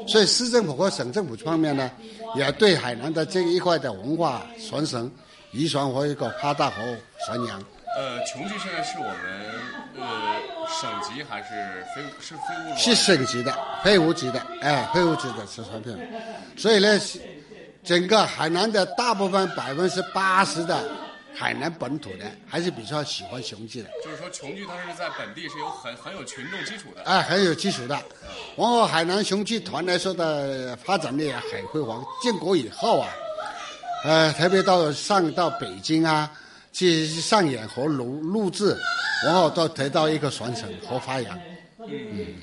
[0.07, 1.91] 所以市政府和省政府方面呢，
[2.35, 5.11] 也对海南的这一块的文化传承、
[5.53, 6.77] 遗传和一个发大和
[7.25, 7.63] 传扬。
[7.97, 10.37] 呃，琼剧现在是我们呃
[10.69, 12.77] 省级还是非是非物？
[12.77, 15.97] 是省级的，非物级的，哎，非物质的是传品。
[16.57, 17.01] 所以呢，
[17.83, 21.06] 整个海南的大部分百分之八十的。
[21.39, 27.95] 海南本土的还是比较喜欢雄剧的，就是说琼剧它是在本地是有很很有群众基础的，哎，很有基础的。
[28.57, 32.03] 然后海南雄剧团来说的发展力也很辉煌。
[32.23, 33.09] 建国以后啊，
[34.05, 36.31] 呃，特别到上到北京啊
[36.73, 38.75] 去上演和录录制，
[39.23, 41.39] 然后到得到一个传承和发扬。
[41.87, 42.35] 嗯。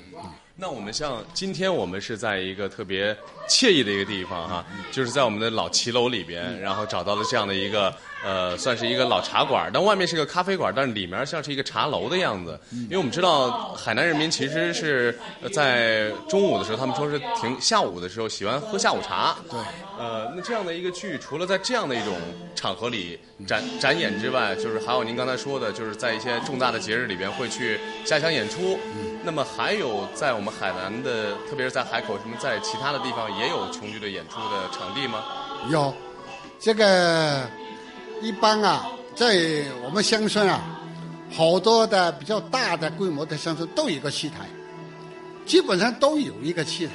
[0.56, 3.14] 那我们像今天我们是在一个特别
[3.50, 12.60] 惬意的一个地方哈，就是在我们的老骑楼里边，然后找到了这样的一个呃，算是一个老茶馆，但外面是个咖啡馆，但是里面像是一个茶楼的样子。
[12.72, 15.18] 因为我们知道海南人民其实是
[15.52, 19.36] 在中午的时候，他们说是停下午的时候喜欢喝下午茶。
[19.50, 19.60] 对。
[20.00, 22.16] 呃，那这样的一个剧，除了在这样的一种
[22.56, 28.80] 场合里展展演之外，就是还有您刚才说的，就是在一些重大的节日里边会去下乡演出。
[29.24, 35.24] 那么还有在我们海南的，特别是在海口，什么在其他的地方也有琼剧的演出的场地吗？
[35.70, 35.94] 有，
[36.60, 37.48] 这个
[38.24, 40.80] 一般啊，在我们乡村啊，
[41.30, 44.48] 好多的比较大的规模的乡村都有一个戏台，
[45.46, 46.94] 基本上都有一个戏台，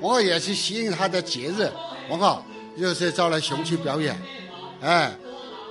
[0.00, 1.66] 我也是吸引他的节日，
[2.10, 2.44] 我靠，
[2.78, 4.14] 就是招来雄剧表演，
[4.82, 5.10] 哎，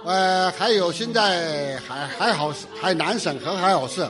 [0.03, 4.03] 呃，还有现在还还好，海南省和海口市。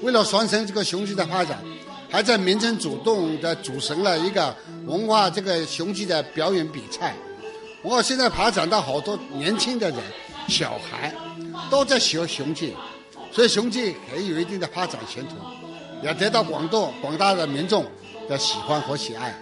[0.00, 1.62] 为了传承这个雄鸡的发展，
[2.10, 4.56] 还在民间主动的组成了一个
[4.86, 7.14] 文化这个雄鸡的表演比赛。
[7.84, 9.98] 我现在发展到好多年轻的人、
[10.48, 11.14] 小孩
[11.70, 12.74] 都在学雄鸡，
[13.30, 15.36] 所以雄鸡也有一定的发展前途，
[16.02, 17.84] 也得到广大广大的民众
[18.26, 19.38] 的喜欢和喜爱。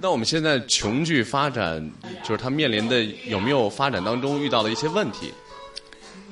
[0.00, 1.88] 那我们现在琼剧发展，
[2.24, 5.32] 就是它面临的有没有发展当中遇到的一些问题？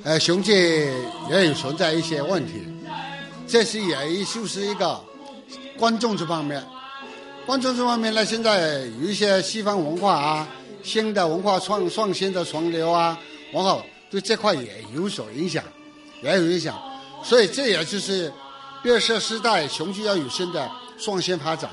[0.03, 0.51] 呃，雄鸡
[1.29, 2.63] 也有存在一些问题，
[3.47, 4.99] 这是也就是一个
[5.77, 6.61] 观众这方面，
[7.49, 10.47] 观众这方面呢，现在有一些西方文化啊，
[10.83, 13.17] 新的文化创创新的潮流啊，
[13.51, 15.63] 然后对这块也有所影响，
[16.21, 16.79] 也有影响，
[17.23, 18.31] 所以这也就是
[18.83, 20.69] 变色时代雄鸡要有新的
[20.99, 21.71] 创新发展，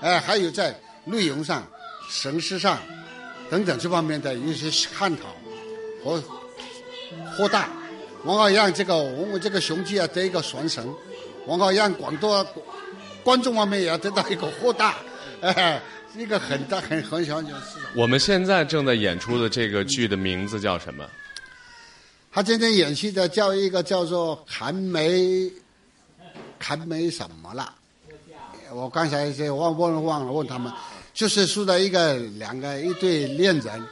[0.00, 1.64] 哎，还有在内容上、
[2.10, 2.76] 形式上
[3.48, 5.28] 等等这方面的一些探讨
[6.04, 6.20] 和。
[7.36, 7.68] 扩大，
[8.24, 10.92] 然后让这个我们这个雄鸡啊得一个传承，
[11.46, 12.44] 然后让广东
[13.24, 14.96] 观众方面也要得到一个豁大，
[15.40, 15.80] 哎，
[16.14, 17.78] 一个很大很很小就是。
[17.96, 21.04] 我们现在正在演出的这个剧的名字叫什么？
[22.30, 25.50] 他今天演戏的叫一个叫做韩梅，
[26.60, 27.74] 韩梅什么了？
[28.72, 30.72] 我刚才这忘忘了忘了问他们，
[31.12, 33.86] 就是说的一个两个一对恋人，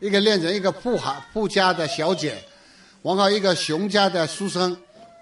[0.00, 2.42] 一个恋人一个富豪富家的小姐。
[3.02, 4.76] 然后一个熊家的书生，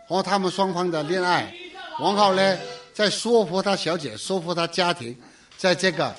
[0.06, 1.50] 和他们双方的恋爱，
[1.98, 2.58] 然后呢
[3.00, 5.16] 在说服他小姐，说服他家庭，
[5.56, 6.14] 在这个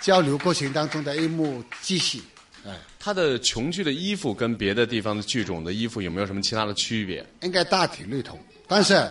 [0.00, 2.22] 交流过程当中的一幕继续。
[2.64, 7.26] 哎，他的琼剧的衣服跟别的地方的剧种的衣服有没有什么其他的区别？
[7.42, 9.04] 应该大体类同，但是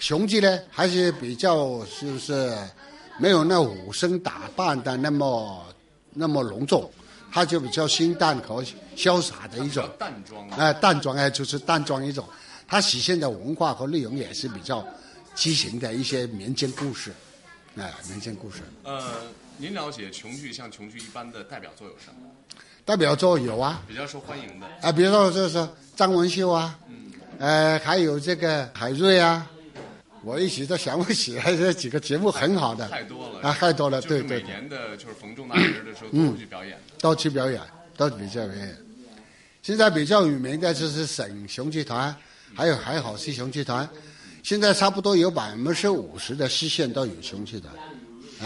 [0.00, 2.52] 雄剧呢还是比较就是
[3.20, 5.64] 没有那武生打扮的那么
[6.12, 6.90] 那么隆重，
[7.30, 8.64] 他就比较清淡和
[8.96, 12.28] 潇洒的一种淡妆哎、淡妆哎，就是淡妆一种。
[12.66, 14.84] 它体现的文化和内容也是比较
[15.34, 17.12] 激情的一些民间故事，
[17.76, 18.58] 哎、民间故事。
[18.84, 19.22] 呃，
[19.56, 22.30] 您了解琼剧像琼剧一般的代表作有什么？
[22.84, 24.66] 代表作有啊，比较受欢迎的。
[24.82, 26.78] 啊，比如说就是张文秀啊，
[27.38, 29.50] 呃，还有这个海瑞啊，
[30.22, 36.78] 我一时都想不起来这几个节目很好的，太多了啊，太多了，对对对，每年的就是逢重大节的时候都去表演。
[37.00, 37.60] 都去表演，
[37.96, 38.76] 都比较表演。
[39.62, 42.14] 现在比较有名的就是省雄剧团，
[42.54, 43.88] 还有还好是雄剧团，
[44.44, 47.74] 现在差不多有百分之五十的市县都有雄剧团，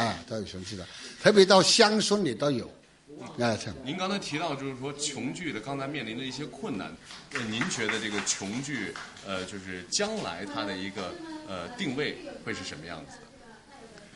[0.06, 0.86] 啊，都有雄剧团，
[1.20, 2.70] 特别到乡村里都有，
[3.36, 6.96] 啊，您刚才提到就是说穷剧的刚才面临的一些困难，
[7.32, 8.94] 呃，您觉得这个穷剧
[9.26, 11.12] 呃，就是将来它的一个
[11.48, 13.16] 呃定位会是什么样子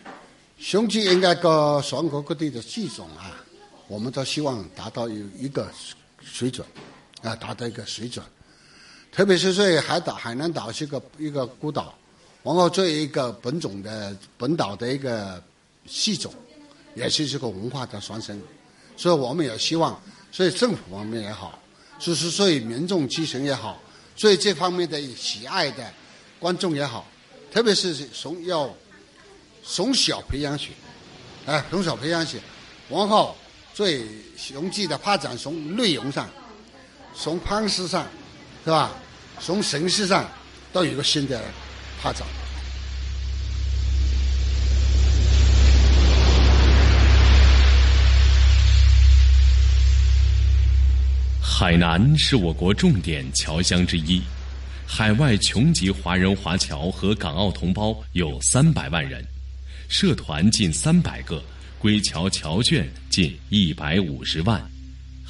[0.05, 0.13] 的？
[0.59, 3.45] 雄剧应该各全国各地的剧种啊，
[3.89, 5.69] 我们都希望达到有一个
[6.23, 6.65] 水准，
[7.23, 8.25] 啊，达到一个水准。
[9.13, 11.95] 特别是在海岛，海南岛是个一个孤岛，
[12.43, 15.41] 然后作为一个本种的本岛的一个
[15.87, 16.33] 系种，
[16.95, 18.41] 也是这个文化的传承。
[18.97, 20.01] 所以我们也希望，
[20.31, 21.59] 所以政府方面也好，
[21.99, 23.79] 就是所以民众基层也好，
[24.17, 25.85] 所以这方面的喜爱的
[26.39, 27.07] 观众也好，
[27.53, 28.75] 特别是从要
[29.63, 30.71] 从小培养起，
[31.45, 32.41] 哎，从小培养起，
[32.89, 33.37] 然后
[33.75, 34.07] 最
[34.39, 36.31] 雄剧的发展从内容上，
[37.15, 38.07] 从方式上，
[38.65, 38.91] 是吧？
[39.45, 40.31] 从形式上
[40.73, 41.43] 都有一个新的
[42.01, 42.25] 发展。
[51.43, 54.23] 海南是我国重点侨乡之一，
[54.87, 59.25] 海外琼籍华人华侨和港澳同胞有三百万人，
[59.89, 61.43] 社团近三百个，
[61.79, 64.72] 归侨侨眷近一百五十万。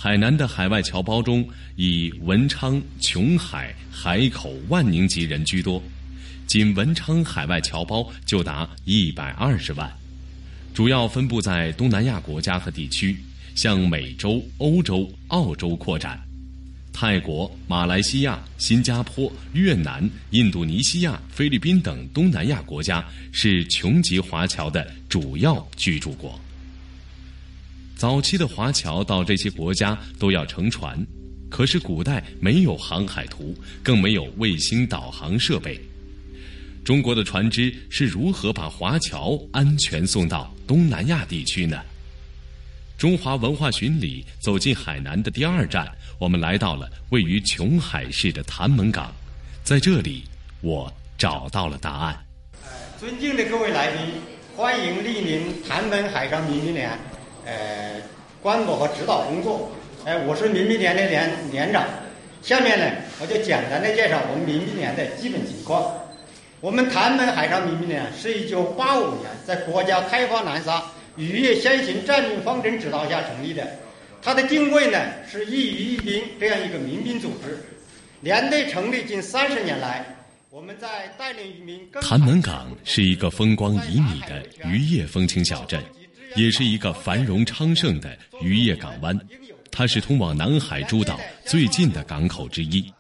[0.03, 5.81] 海南的海外侨胞中，以文昌、琼海、海口、万宁籍人居多，
[6.45, 9.89] 仅文昌海外侨胞就达一百二十万，
[10.75, 13.17] 主要分布在东南亚国家和地区。
[13.55, 16.21] 向美洲、欧洲、澳洲扩展，
[16.93, 26.41] 泰国、马来西亚、新加坡、越南、印度尼西亚、菲律宾等东南亚国家是琼籍华侨的主要居住国。
[28.03, 30.99] 早期的华侨到这些国家都要乘船，
[31.49, 35.81] 可是古代没有航海图，更没有卫星导航设备。
[36.85, 41.81] 中国的船只是如何把华侨安全送到东南亚地区呢？
[42.99, 45.89] 中华文化巡礼走进海南的第二站，
[46.19, 49.15] 我们来到了位于琼海市的潭门港，
[49.63, 50.25] 在这里，
[50.61, 52.19] 我找到了答案。
[52.99, 54.15] 尊敬的各位来宾，
[54.57, 56.99] 欢迎莅临潭门海上民兵连，
[57.45, 58.01] 呃，
[58.43, 59.71] 观摩和指导工作。
[60.05, 61.85] 哎、我是民兵连的连连长。
[62.43, 62.85] 下面呢，
[63.21, 65.93] 我就简单的介绍我们民兵连的基本情况。
[66.61, 70.83] 我们潭门海上民兵连是一九八五年在国家开发南沙。
[71.17, 73.67] 渔业先行战略方针指导下成立的，
[74.23, 74.99] 它的定位呢
[75.31, 77.63] 是一渔一兵这样一个民兵组织。
[78.23, 80.07] 连队成立近三十年来，
[80.49, 81.87] 我们在带领渔民。
[82.01, 85.83] 潭门港是一个风光旖旎的渔业风情小镇，
[86.37, 89.19] 也是一个繁荣昌盛的渔业港湾。
[89.71, 92.93] 它是通往南海诸岛最近的港口之一。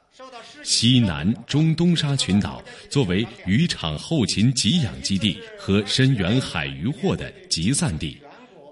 [0.64, 8.16] 西南、中东沙群岛作为渔场后勤给养基地和深远海渔获的集散地，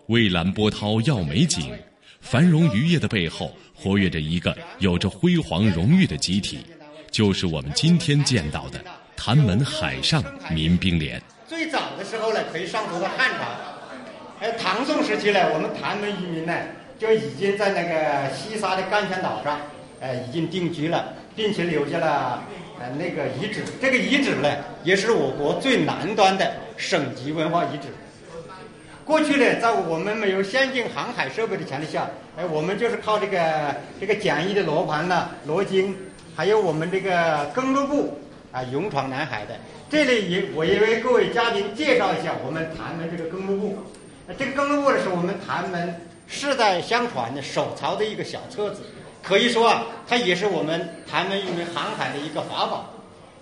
[0.06, 1.76] 蔚蓝波涛耀美景，
[2.20, 6.58] 繁荣渔业的背后活跃着一个有着辉煌荣誉的集体，
[7.10, 8.82] 就是我们今天见到的
[9.16, 11.20] 潭门海上民兵连。
[11.48, 13.59] 最早的时候呢，可以上头到汉朝，
[14.40, 16.54] 哎，唐宋时期呢，我们潭门渔民呢
[16.98, 19.60] 就已经在那个西沙的干泉岛上，
[20.00, 21.14] 呃，已经定居了。
[21.36, 22.42] 并且留下了
[22.78, 24.48] 呃那个遗址，这个遗址呢，
[24.82, 27.86] 也是我国最南端的省级文化遗址。
[29.04, 35.96] 过去呢，在我们没有先进航海设备的前提下，哎，我们就是靠这个这个简易的罗盘呢、罗经，
[36.34, 38.18] 还有我们这个登陆部
[38.52, 39.54] 啊，勇闯南海的。
[39.88, 43.78] 这里也我也为各位嘉宾介绍一下我们潭门这个登陆部。
[44.38, 45.94] 这个登陆部呢，是我们潭门
[46.26, 48.82] 世代相传的手抄的一个小册子。
[49.22, 52.90] 可以说啊，它也是我们潭门渔民航海的一个法宝。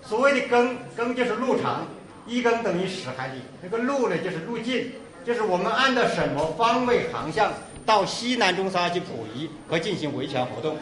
[0.02, 1.86] 所谓的更更就是路长，
[2.26, 3.34] 一更等于十海里。
[3.62, 4.90] 那个路呢，就是路径，
[5.24, 7.52] 就是我们按照什么方位航向
[7.84, 10.76] 到西南中沙去捕鱼和进行维权活动。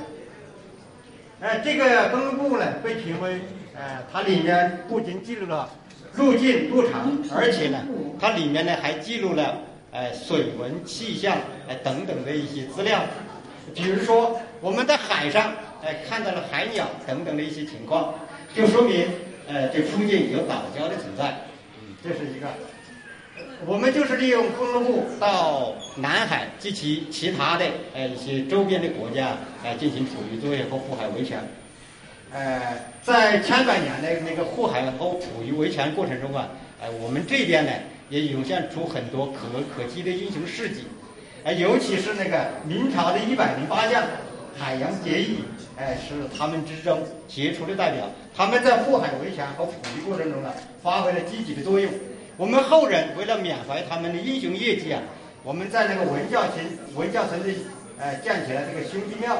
[1.40, 3.40] 呃，这个登陆部呢，被评为
[3.74, 5.68] 呃，它里面不仅记录了
[6.14, 7.78] 路径、路长，而且呢，
[8.18, 9.58] 它里面呢还记录了
[9.96, 13.00] 呃水文、气象呃等等的一些资料，
[13.74, 18.14] 比如说我们在海上呃看到了海鸟等等的一些情况，
[18.54, 19.06] 就说明
[19.48, 21.38] 呃这附近有岛礁的存在，
[22.04, 22.46] 这是一个。
[23.64, 31.38] 我们就是利用公路部到南海及其其他的呃一些周边的国家来进行捕鱼作业和护海维权。
[32.34, 36.50] 呃，在千百年的那个护海和捕鱼维权过程中啊，
[36.82, 37.72] 呃，我们这边呢
[38.08, 40.84] 也涌现出很多可可记的英雄事迹，
[41.44, 44.02] 呃，尤其是那个明朝的一百零八将
[44.56, 45.38] 海洋结义，
[45.76, 48.08] 哎，是他们之中杰出的代表。
[48.36, 50.52] 他们在护海维权和捕鱼过程中呢，
[50.82, 51.92] 发挥了积极的作用。
[52.36, 55.02] 我们后人为了缅怀他们的英雄业绩啊，
[55.42, 57.48] 我们在那个文教村文教村的
[57.98, 59.36] 呃建起了这个兄弟庙。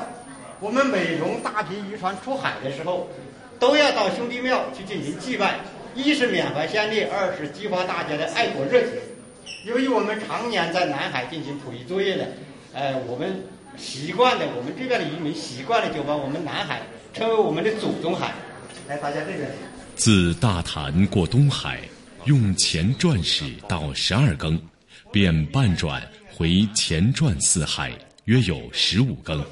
[0.58, 3.08] 我们每逢大批渔船出海的时候，
[3.58, 5.56] 都要到兄弟庙去进行祭拜，
[5.96, 8.92] 一是缅怀先烈，二是激发大家的爱国热情。
[9.64, 12.28] 由于我们常年在南海进行捕鱼作业的，
[12.74, 13.42] 呃，我们
[13.78, 16.82] 习惯的，我们这边的渔民习惯了，就把我们南海
[17.14, 18.34] 称为我们的祖宗海。
[18.86, 19.50] 来，大家这边。
[19.96, 21.80] 自大潭过东海。
[22.26, 24.60] 用前转史到十二更，
[25.12, 26.02] 便半转
[26.34, 27.92] 回前转四海，
[28.24, 29.44] 约有十五更。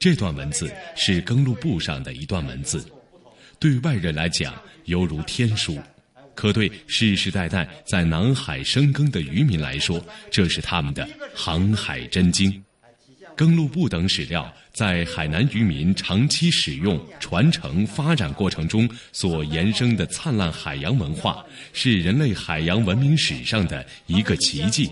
[0.00, 2.84] 这段文字是更录簿上的一段文字，
[3.60, 4.52] 对外人来讲
[4.84, 5.78] 犹如天书，
[6.34, 12.62] 可对世世代代在南海深耕的渔民来说，这是他们的航海真经。
[13.34, 24.90] 更录簿等史料在海南渔民长期使用、传承、发展过程中所延伸的灿烂海洋文化，是人类海洋文明史上的一个奇迹，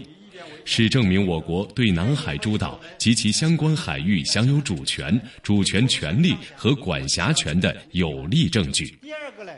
[0.65, 8.95] 是证明我国对南海诸岛及其相关海域享有主权、主权权利和管辖权的有力证据，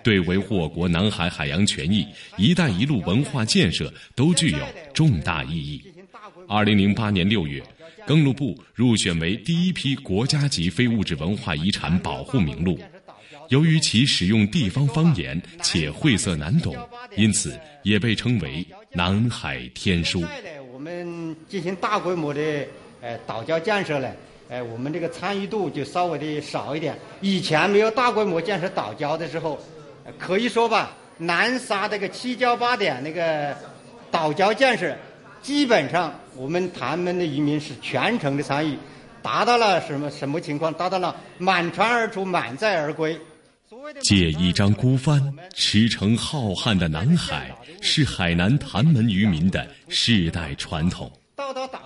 [0.03, 4.59] 对维护我国南海海洋权益、“一带一路”文化建设都具有
[4.95, 5.83] 重大意义。
[6.49, 7.63] 二零零八年六月。
[8.05, 12.77] 更录部入选为第一批国家级非物质文化遗产保护名录。
[13.49, 16.77] 由于其使用地方方言且晦涩难懂，
[17.17, 20.25] 因此也被称为“南海天书”。
[20.83, 22.41] 我们进行大规模的
[23.01, 24.11] 呃岛礁建设呢，
[24.49, 26.99] 呃，我们这个参与度就稍微的少一点。
[27.21, 29.57] 以前没有大规模建设岛礁的时候，
[30.19, 33.57] 可以说吧，南沙这个七礁八点那个
[34.11, 34.93] 岛礁建设。
[35.41, 38.77] 基本上，我们潭门的渔民是全程的参与，
[39.23, 40.75] 达到了什么什么情况？
[40.75, 43.17] 达到了满船而出，满载而归。
[44.03, 45.23] 借一张孤帆，
[45.55, 47.51] 驰骋浩瀚的南海，
[47.81, 51.11] 是海南潭门渔民的世代传统。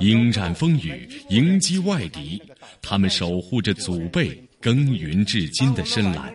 [0.00, 2.42] 迎战风雨，迎击外敌，
[2.82, 4.30] 他们守护着祖辈
[4.60, 6.32] 耕耘至今的深蓝。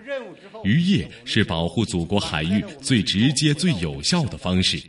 [0.63, 4.81] 渔业是保护祖国海域最直接、最有效的方式。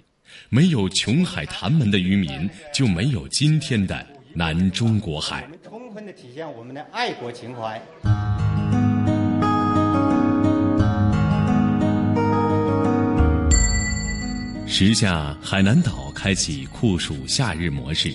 [0.49, 5.49] 没有琼海潭门的渔民，就没有今天的南中国海。
[5.65, 7.81] 充分的体现我们的爱国情怀。
[14.75, 18.11] 时下海南岛开启酷暑夏日模式，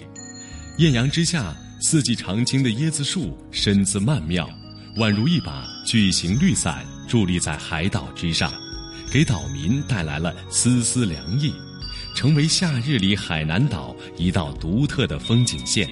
[0.80, 4.50] 艳阳之下，四季常青的椰子树身姿曼妙，
[4.96, 8.52] 宛如一把巨型绿伞伫立在海岛之上，
[9.12, 11.54] 给岛民带来了丝丝凉意。
[12.16, 15.88] 成为夏日里海南岛一道独特的风景线。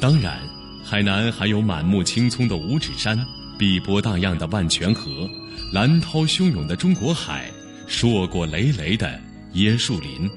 [0.00, 0.40] 当然，
[0.82, 3.22] 海南还有满目青葱的五指山、
[3.58, 5.28] 碧波荡漾的万泉河、
[5.74, 7.50] 蓝涛汹涌的中国海、
[7.86, 9.20] 硕果累累的
[9.56, 10.30] 椰树林，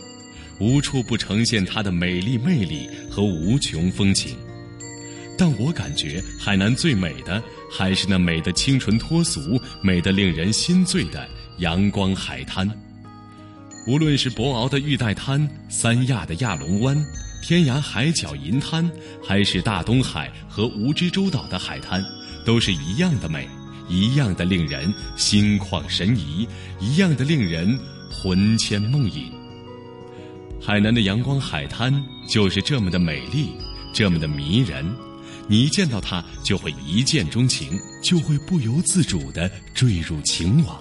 [0.59, 4.35] 无处不呈现它的美丽魅力和无穷风情。
[5.37, 12.69] 但我感觉海南最美的，还是那美的清纯脱俗、美的令人心醉的阳光海滩。
[13.87, 16.97] 无论是博鳌的玉带滩、三亚的亚龙湾、
[17.41, 18.89] 天涯海角银滩，
[19.21, 22.03] 还是大东海和蜈支洲岛的海滩，
[22.45, 23.47] 都是一样的美，
[23.89, 26.47] 一样的令人心旷神怡，
[26.79, 27.77] 一样的令人
[28.09, 29.31] 魂牵梦萦。
[30.61, 31.93] 海南的阳光海滩
[32.27, 33.49] 就是这么的美丽，
[33.93, 34.85] 这么的迷人，
[35.47, 40.79] 你一见到它就会一见钟情，就会不由自主地坠入情网。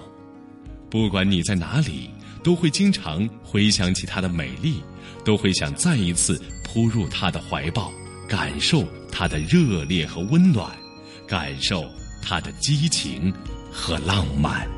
[0.91, 2.11] 不管你在哪里。
[2.41, 4.81] 都会经常回想起它的美丽，
[5.25, 7.93] 都会想再一次扑入她的怀抱，
[8.29, 10.71] 感受她的热烈和温暖，
[11.27, 11.85] 感受
[12.23, 13.35] 她的激情
[13.73, 14.78] 和浪漫。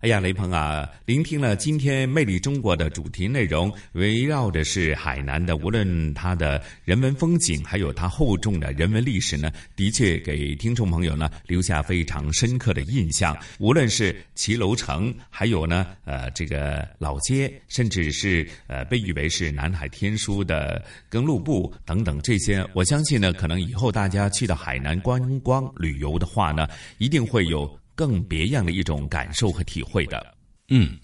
[0.00, 13.34] 哎呀，雷鹏啊，聆听了今天《魅力中国》的主题内容，围绕的是海南的，无论它的人文风景，还有它厚重的人文历史呢，的确给听众朋友呢留下非常深刻的印象。
[13.58, 26.68] 无论是骑楼城，还有呢，呃，这个老街，甚至是呃被誉为是南海天书的耕路部等等这些，我相信呢，可能以后大家去到海南观光旅游的话呢，
[26.98, 27.66] 一定会有。
[27.96, 30.34] 更别样的一种感受和体会的，
[30.68, 30.96] 嗯，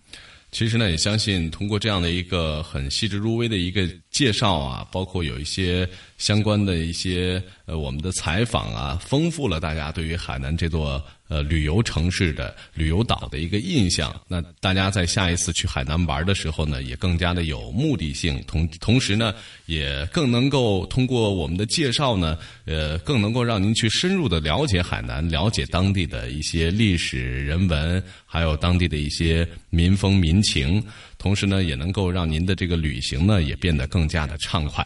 [0.53, 5.89] 其实呢，也相信通过这样的一个很细致入微的一个介绍啊，包括有一些
[6.19, 11.03] 相关的一些呃我们的采访啊，丰富了大家对于海南这座。
[11.29, 19.35] 呃，旅游城市的旅游岛的一个印象，那大家在下一次去海南玩的时候呢，也更加的有目的性，同 同时呢，
[19.65, 22.37] 也更能够通过我们的介绍呢，
[22.67, 30.85] 呃，更能够让您去深入的了解海南，了解当地的一些历史人文，还有当地的一些民风民情，
[31.23, 34.85] 同时呢，也能够让您的这个旅行呢，也变得更加的畅快。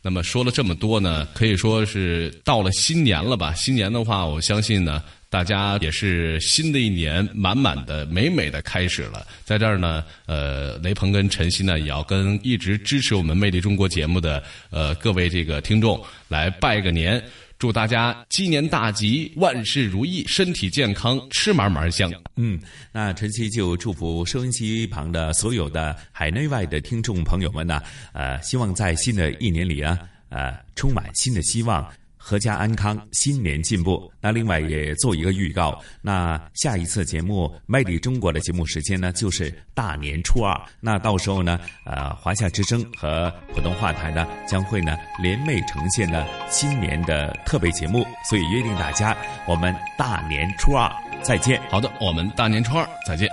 [0.00, 3.52] 那么说了这么多呢，可以说是到了新年了吧？
[3.54, 5.02] 新年的话，我相信呢。
[5.28, 17.22] 大家也是新的一年满满的美美的开始了，在这儿呢，呃，雷鹏跟晨曦呢也要跟一直支持我们《魅力中国》节目的呃各位这个听众来拜个年，
[17.58, 22.12] 祝大家鸡年大吉，万事如意，身体健康，吃嘛嘛香。
[22.36, 22.60] 嗯，
[22.92, 27.80] 那晨曦就祝福收音机旁的所有的海内外的听众朋友们呢，
[28.12, 29.98] 呃，希望在新的一年里啊，
[30.28, 31.90] 呃，充满新的希望。
[32.28, 34.10] 阖家安康，新年进步。
[34.20, 40.60] 那另外也做一个预告，那下一次节目《魅力中国》的节目时间呢，就是大年初二。
[40.80, 48.04] 那到时候呢，呃，华夏之声和普通话台呢，将会呢联袂呈现呢新年的特别节目。
[48.28, 49.16] 所以约定大家，
[49.46, 50.90] 我们大年初二
[51.22, 51.62] 再见。
[51.70, 53.24] 好的，我们大年初二再见。